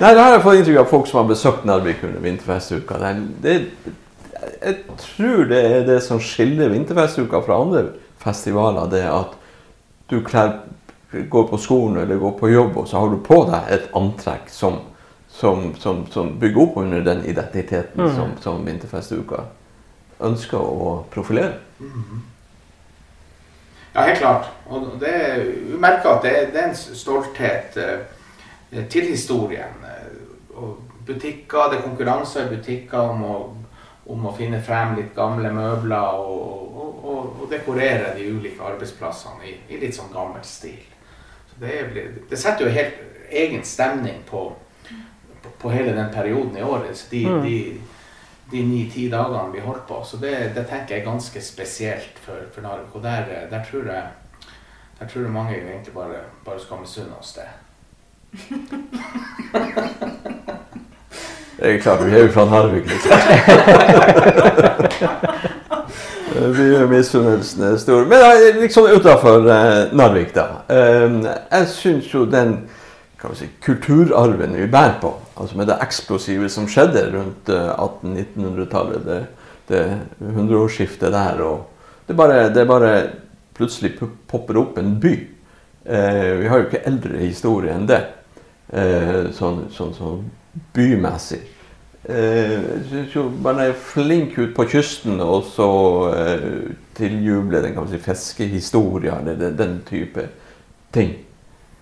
Nei, 0.02 0.10
det 0.16 0.18
har 0.18 0.32
jeg 0.34 0.42
fått 0.42 0.58
inntrykk 0.58 0.80
av 0.82 0.88
folk 0.90 1.06
som 1.06 1.20
har 1.20 1.28
besøkt 1.28 1.66
Narvik 1.68 2.00
under 2.02 2.22
vinterfestuka. 2.24 2.96
Det, 3.44 3.56
jeg 4.50 4.78
tror 4.98 5.44
det 5.50 5.60
er 5.68 5.84
det 5.86 6.00
som 6.02 6.18
skiller 6.22 6.72
vinterfestuka 6.72 7.42
fra 7.46 7.60
andre 7.62 7.84
festivaler. 8.22 8.88
Det 8.90 9.04
at 9.06 9.36
du 10.10 10.18
kler 10.26 10.56
går 11.12 11.48
på 11.48 11.58
skolen 11.58 12.02
eller 12.02 12.16
går 12.16 12.32
på 12.38 12.50
jobb, 12.50 12.76
og 12.76 12.88
så 12.88 12.98
har 12.98 13.10
du 13.10 13.18
på 13.24 13.42
deg 13.48 13.72
et 13.74 13.88
antrekk 13.96 14.48
som, 14.50 14.78
som, 15.28 15.74
som, 15.80 16.06
som 16.10 16.36
bygger 16.40 16.62
opp 16.62 16.76
under 16.76 17.00
den 17.04 17.24
identiteten 17.24 18.04
mm. 18.04 18.14
som, 18.16 18.36
som 18.40 18.64
Vinterfestuka 18.66 19.44
ønsker 20.22 20.58
å 20.60 20.92
profilere. 21.12 21.58
Mm. 21.80 22.22
Ja, 23.92 24.06
helt 24.06 24.22
klart. 24.22 24.48
Og 24.72 24.94
det, 25.00 25.16
vi 25.68 25.80
merker 25.80 26.14
at 26.14 26.24
det, 26.24 26.36
det 26.54 26.62
er 26.62 26.70
en 26.70 26.78
stolthet 26.78 27.76
eh, 27.76 28.86
til 28.88 29.10
historien. 29.10 29.82
Uh, 29.84 30.62
og 30.62 30.78
butikker, 31.06 31.68
Det 31.70 31.78
er 31.78 31.82
konkurranser 31.82 32.46
i 32.46 32.56
butikker 32.56 33.12
om 33.12 33.24
å, 33.26 33.36
om 34.14 34.24
å 34.26 34.32
finne 34.36 34.62
frem 34.64 34.94
litt 34.96 35.12
gamle 35.16 35.50
møbler 35.52 36.22
og, 36.24 36.72
og, 36.72 37.04
og, 37.04 37.42
og 37.42 37.50
dekorere 37.50 38.14
de 38.16 38.30
ulike 38.32 38.64
arbeidsplassene 38.64 39.44
i, 39.50 39.56
i 39.74 39.80
litt 39.82 39.96
sånn 39.98 40.12
gammel 40.14 40.44
stil 40.46 40.80
det, 41.62 42.08
det, 42.30 42.36
setter 42.36 42.64
jo 42.66 42.70
helt 42.74 42.94
egen 43.30 43.64
stemning 43.64 44.22
på, 44.30 44.52
på, 45.42 45.48
på, 45.58 45.70
hele 45.70 45.92
den 45.96 46.12
perioden 46.14 46.56
i 46.56 46.62
året. 46.62 47.06
De, 47.10 47.26
mm. 47.26 47.42
de, 47.42 47.80
de 48.50 48.62
ni-ti 48.66 49.08
dagene 49.10 49.52
vi 49.52 49.60
holdt 49.60 49.86
på. 49.88 50.02
Så 50.04 50.16
det, 50.16 50.52
det, 50.56 50.66
tenker 50.66 50.94
jeg 50.96 51.00
er 51.00 51.10
ganske 51.10 51.42
spesielt 51.42 52.18
for, 52.24 52.36
for 52.54 52.60
Narvik. 52.66 52.94
Og 52.94 53.02
der, 53.02 53.24
der, 53.50 53.64
tror 53.70 53.86
jeg, 53.92 54.02
der 54.98 55.06
tror 55.06 55.22
jeg 55.22 55.30
mange 55.30 55.56
egentlig 55.56 55.94
bare, 55.94 56.20
bare 56.44 56.60
skal 56.60 56.76
misunne 56.82 57.14
oss 57.20 57.38
det. 57.38 57.48
det 61.58 61.74
er 61.74 61.80
klart, 61.80 62.06
vi 62.06 62.10
er 62.10 62.26
jo 62.26 62.32
fra 62.32 62.44
Narvik, 62.50 62.86
liksom. 62.90 63.12
Mye 66.32 66.86
misunnelsen 66.88 67.64
er 67.66 67.76
stor. 67.80 68.06
Men 68.08 68.60
liksom 68.60 68.86
utafor 68.90 69.48
eh, 69.50 69.92
Narvik, 69.92 70.32
da. 70.34 70.46
Eh, 70.72 71.18
jeg 71.26 71.68
syns 71.72 72.08
jo 72.14 72.24
den 72.30 72.56
si, 73.38 73.48
kulturarven 73.62 74.56
vi 74.56 74.66
bærer 74.70 74.96
på, 75.02 75.12
altså 75.36 75.58
med 75.58 75.68
det 75.70 75.78
eksplosive 75.84 76.48
som 76.50 76.66
skjedde 76.70 77.04
rundt 77.12 77.52
eh, 77.52 77.68
1800-1900-tallet, 77.76 79.04
det, 79.06 79.20
det 79.68 79.82
hundreårsskiftet 80.34 81.12
der 81.14 81.44
og 81.46 81.68
det 82.08 82.16
bare, 82.18 82.48
det 82.54 82.66
bare 82.66 82.94
plutselig 83.54 83.94
popper 84.26 84.58
opp 84.58 84.78
en 84.80 84.96
by. 85.00 85.14
Eh, 85.84 86.32
vi 86.40 86.48
har 86.50 86.60
jo 86.60 86.66
ikke 86.66 86.84
eldre 86.88 87.20
historie 87.22 87.74
enn 87.74 87.86
det, 87.90 88.00
eh, 88.72 89.30
sånn, 89.36 89.66
sånn, 89.74 89.94
sånn 89.94 90.24
bymessig. 90.74 91.44
Eh, 92.02 93.18
man 93.42 93.60
er 93.62 93.76
flink 93.78 94.34
ut 94.34 94.56
på 94.56 94.64
kysten 94.72 95.20
og 95.22 95.44
så 95.52 95.68
eh, 96.10 96.48
tiljuble 96.98 97.60
den 97.62 97.76
kan 97.76 97.86
si, 97.86 98.00
fiskehistorien 98.02 99.22
eller 99.22 99.38
den, 99.38 99.54
den, 99.60 99.76
type 99.86 100.26
ting. 100.90 101.14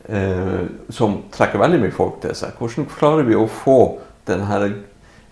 Eh, 0.04 0.60
som 0.92 1.22
trekker 1.32 1.62
veldig 1.62 1.80
mye 1.86 1.96
folk 1.96 2.20
til 2.20 2.36
seg. 2.36 2.52
Hvordan 2.60 2.90
klarer 2.92 3.24
vi 3.24 3.38
å 3.38 3.48
få 3.48 3.80
den 4.28 4.44
her 4.50 4.68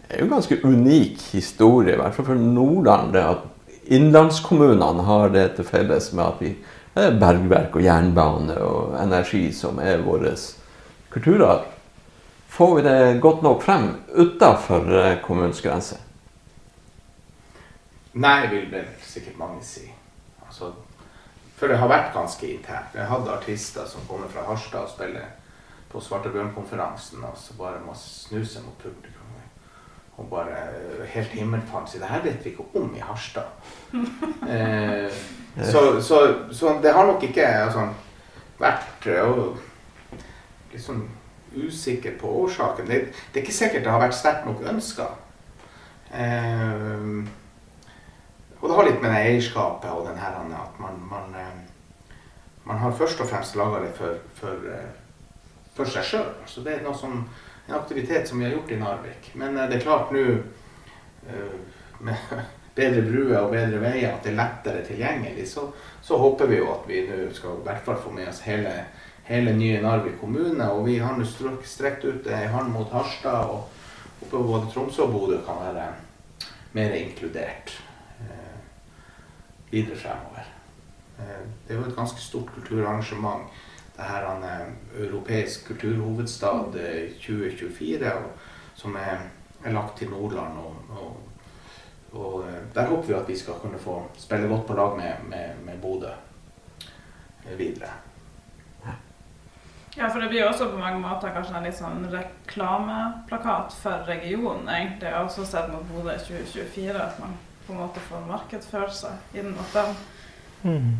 er 0.09 0.23
jo 0.23 0.31
ganske 0.31 0.57
unik 0.65 1.21
historie, 1.35 1.93
i 1.93 2.01
hvert 2.01 2.17
fall 2.17 2.31
for 2.31 2.41
Nordland. 2.41 3.13
det 3.13 3.25
at 3.29 3.45
Innlandskommunene 3.93 5.05
har 5.05 5.31
det 5.33 5.47
til 5.57 5.65
felles 5.69 6.11
med 6.13 6.25
at 6.25 6.41
vi 6.41 6.55
er 6.99 7.15
bergverk 7.21 7.77
og 7.77 7.85
jernbane 7.85 8.57
og 8.65 8.97
energi 9.01 9.47
som 9.53 9.79
er 9.81 10.01
vår 10.05 10.31
kulturarv. 11.13 11.78
Får 12.59 12.77
vi 12.77 12.83
det 12.83 13.21
godt 13.21 13.43
nok 13.43 13.63
frem 13.63 13.85
utafor 14.09 14.89
eh, 14.99 15.21
kommunens 15.23 15.61
grense? 15.63 15.95
Nei, 18.19 18.49
vil 18.51 18.65
vel 18.73 18.89
sikkert 19.07 19.37
mange 19.39 19.61
si. 19.63 19.85
Altså, 20.43 20.73
for 21.55 21.71
det 21.71 21.77
har 21.79 21.87
vært 21.93 22.09
ganske 22.17 22.49
internt. 22.51 22.97
Jeg 22.99 23.07
hadde 23.07 23.31
artister 23.31 23.87
som 23.87 24.03
kommer 24.09 24.27
fra 24.33 24.43
Harstad 24.49 24.89
og 24.89 24.91
spiller 24.91 25.29
på 25.93 26.03
Svartebjørnkonferansen, 26.03 27.23
og 27.29 27.39
så 27.39 27.55
bare 27.61 27.79
må 27.85 27.95
snuse 27.95 28.65
mot 28.65 28.75
publikum. 28.83 29.15
Og 30.19 30.27
bare 30.27 30.59
helt 31.13 31.31
himmelfant 31.39 31.87
si 31.91 32.01
Det 32.03 32.11
her 32.11 32.25
vet 32.27 32.43
vi 32.43 32.51
ikke 32.51 32.67
om 32.75 32.91
i 32.91 33.05
Harstad. 33.07 33.55
eh, 34.51 35.07
så, 35.63 36.03
så, 36.03 36.19
så, 36.51 36.75
det 36.83 36.91
har 36.93 37.07
nok 37.07 37.23
ikke 37.23 37.47
altså, 37.47 37.87
vært 38.59 39.07
og, 39.23 39.63
liksom 40.75 41.07
usikker 41.57 42.19
på 42.21 42.31
årsaken. 42.45 42.87
Det, 42.87 43.01
det, 43.33 43.41
er 43.41 43.47
ikke 43.47 43.57
sikkert 43.57 43.85
det 43.85 43.93
har 43.93 44.03
vært 44.03 44.19
sterkt 44.19 44.47
nok 44.49 44.65
ønska. 44.73 45.11
Eh, 46.13 47.29
og 48.61 48.69
det 48.69 48.77
har 48.77 48.89
litt 48.89 49.03
med 49.03 49.13
det 49.13 49.25
eierskapet 49.31 49.91
og 49.93 50.07
den 50.09 50.19
her 50.19 50.39
at 50.39 50.81
man, 50.83 50.99
man, 51.11 51.35
eh, 51.39 51.59
man 52.65 52.79
har 52.83 52.97
først 52.97 53.21
og 53.21 53.31
fremst 53.31 53.57
laga 53.57 53.85
det 53.85 53.93
for, 53.97 54.19
for, 54.35 54.71
eh, 54.73 54.91
for 55.77 55.87
seg 55.87 56.05
sjøl. 56.05 56.31
Altså 56.43 56.65
det 56.67 56.75
er 56.75 56.87
noe 56.87 56.99
som, 56.99 57.21
en 57.69 57.79
aktivitet 57.79 58.29
som 58.29 58.41
vi 58.41 58.49
har 58.49 58.57
gjort 58.57 58.73
i 58.75 58.81
Narvik. 58.81 59.33
Men 59.35 59.57
eh, 59.57 59.69
det 59.71 59.79
er 59.79 59.87
klart 59.87 60.15
nå 60.15 60.25
med 62.01 62.17
bedre 62.79 63.03
bruer 63.03 63.41
og 63.41 63.53
bedre 63.53 63.81
veier, 63.83 64.13
at 64.13 64.25
det 64.25 64.33
er 64.33 64.39
lettere 64.39 64.85
tilgjengelig, 64.87 65.49
så, 65.51 65.67
så 66.03 66.19
håper 66.19 66.47
vi 66.47 66.61
jo 66.61 66.69
at 66.73 66.87
vi 66.89 67.03
nå 67.09 67.25
skal 67.35 67.59
i 67.59 67.67
hvert 67.67 67.83
fall 67.85 67.99
få 68.01 68.13
med 68.15 68.31
oss 68.31 68.45
hele 68.47 68.73
hele 69.29 69.53
nye 69.57 69.81
Narvik 69.83 70.19
kommune. 70.21 70.71
Og 70.73 70.87
vi 70.87 70.99
har 70.99 71.17
nå 71.17 71.27
strekt 71.65 72.05
ut 72.05 72.29
ei 72.33 72.49
hånd 72.53 72.73
mot 72.73 72.93
Harstad, 72.93 73.53
og 73.53 74.25
oppe 74.25 74.43
både 74.43 74.71
Tromsø 74.73 75.07
og 75.07 75.15
Bodø 75.15 75.41
kan 75.47 75.61
være 75.63 75.89
mer 76.77 76.97
inkludert 76.99 77.73
eh, 78.25 78.59
videre 79.71 79.97
fremover. 79.97 80.53
Eh, 81.19 81.41
det 81.67 81.75
er 81.75 81.81
jo 81.81 81.89
et 81.89 81.97
ganske 81.97 82.21
stort 82.21 82.53
kulturarrangement. 82.55 83.49
Det 83.97 84.07
her 84.07 84.25
er 84.25 84.37
en 84.37 84.45
eh, 84.49 85.07
europeisk 85.07 85.67
kulturhovedstad 85.73 86.77
2024, 87.21 88.05
eh, 88.07 88.13
og, 88.13 88.31
som 88.79 88.97
er, 88.97 89.29
er, 89.65 89.73
lagt 89.73 89.99
til 89.99 90.11
Nordland 90.11 90.59
og, 90.59 90.77
og 90.91 91.17
Og 92.13 92.45
eh, 92.49 92.63
der 92.75 92.87
håper 92.87 93.07
vi 93.07 93.13
at 93.13 93.29
vi 93.29 93.37
skal 93.37 93.55
kunne 93.61 93.79
få 93.79 94.03
spille 94.17 94.49
godt 94.49 94.67
på 94.67 94.75
lag 94.75 94.97
med, 94.97 95.13
med, 95.29 95.49
med 95.65 95.81
Bodø 95.83 96.09
videre. 97.57 98.08
Ja, 99.99 100.09
for 100.09 100.23
det 100.23 100.29
blir 100.31 100.45
jo 100.45 100.49
også 100.53 100.69
på 100.71 100.79
mange 100.79 101.01
måter 101.03 101.33
kanskje 101.35 101.57
en 101.59 101.65
litt 101.67 101.75
sånn 101.75 102.05
reklameplakat 102.13 103.75
for 103.81 104.05
regionen, 104.07 104.69
egentlig. 104.71 105.11
Også 105.19 105.43
sett 105.43 105.73
mot 105.73 105.83
Bodø 105.91 106.13
2024 106.23 107.01
at 107.03 107.17
man 107.19 107.33
på 107.67 107.75
en 107.75 107.81
måte 107.81 108.03
får 108.07 108.29
markedsføre 108.29 108.93
seg 108.95 109.39
inn 109.41 109.49
mot 109.57 109.73
den. 109.75 109.97
Mm. 110.63 110.93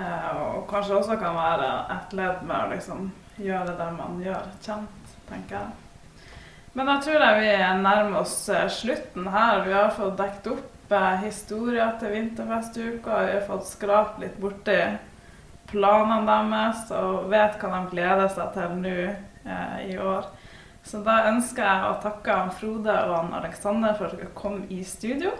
Eh, 0.00 0.30
og 0.40 0.64
kanskje 0.70 0.96
også 0.96 1.18
kan 1.20 1.36
være 1.36 1.68
et 1.92 2.14
ledd 2.16 2.40
med 2.48 2.56
å 2.56 2.70
liksom 2.72 3.10
gjøre 3.36 3.74
det 3.82 3.88
man 3.98 4.16
gjør, 4.24 4.48
kjent, 4.64 5.12
tenker 5.28 5.58
jeg. 5.58 6.32
Men 6.76 6.92
jeg 6.94 7.04
tror 7.04 7.26
jeg 7.26 7.42
vi 7.42 7.52
nærmer 7.82 8.22
oss 8.22 8.38
eh, 8.48 8.64
slutten 8.72 9.28
her. 9.32 9.60
Vi 9.68 9.76
har 9.76 9.92
fått 9.96 10.16
dekket 10.22 10.50
opp 10.54 10.96
eh, 11.02 11.12
historier 11.26 11.92
til 12.00 12.16
vinterfestuka. 12.16 13.20
Vi 13.28 13.36
har 13.36 13.44
fått 13.48 13.68
skrapt 13.68 14.24
litt 14.24 14.40
borti 14.40 14.80
planene 15.70 16.24
deres 16.26 16.90
og 16.96 17.28
vet 17.32 17.58
hva 17.60 17.72
de 17.74 17.92
gleder 17.92 18.28
seg 18.32 18.54
til 18.54 18.76
nå 18.82 18.96
eh, 19.06 19.78
i 19.92 19.98
år. 19.98 20.28
Så 20.86 21.02
da 21.02 21.24
ønsker 21.32 21.66
jeg 21.66 21.86
å 21.88 21.98
takke 22.02 22.38
Frode 22.60 22.94
og 23.08 23.14
han 23.16 23.34
Aleksander 23.40 23.96
for 23.98 24.06
at 24.06 24.20
dere 24.20 24.30
kom 24.38 24.60
i 24.70 24.84
studio. 24.86 25.32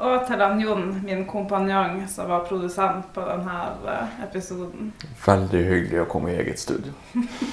Og 0.00 0.22
til 0.24 0.40
han 0.40 0.60
Jon, 0.62 0.86
min 1.04 1.26
kompanjong, 1.28 1.98
som 2.08 2.30
var 2.30 2.46
produsent 2.48 3.10
på 3.12 3.24
denne 3.26 3.56
eh, 3.84 4.14
episoden. 4.24 4.94
Veldig 5.26 5.64
hyggelig 5.66 6.04
å 6.06 6.08
komme 6.08 6.32
i 6.32 6.38
eget 6.40 6.62
studio. 6.62 6.94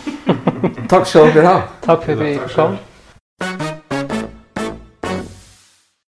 Takk 0.91 1.09
skal 1.09 1.33
dere 1.35 1.49
ha. 1.49 1.65
Takk 1.83 2.07
for 2.07 2.15
at 2.15 2.23
vi 2.23 2.37
kom. 2.55 2.79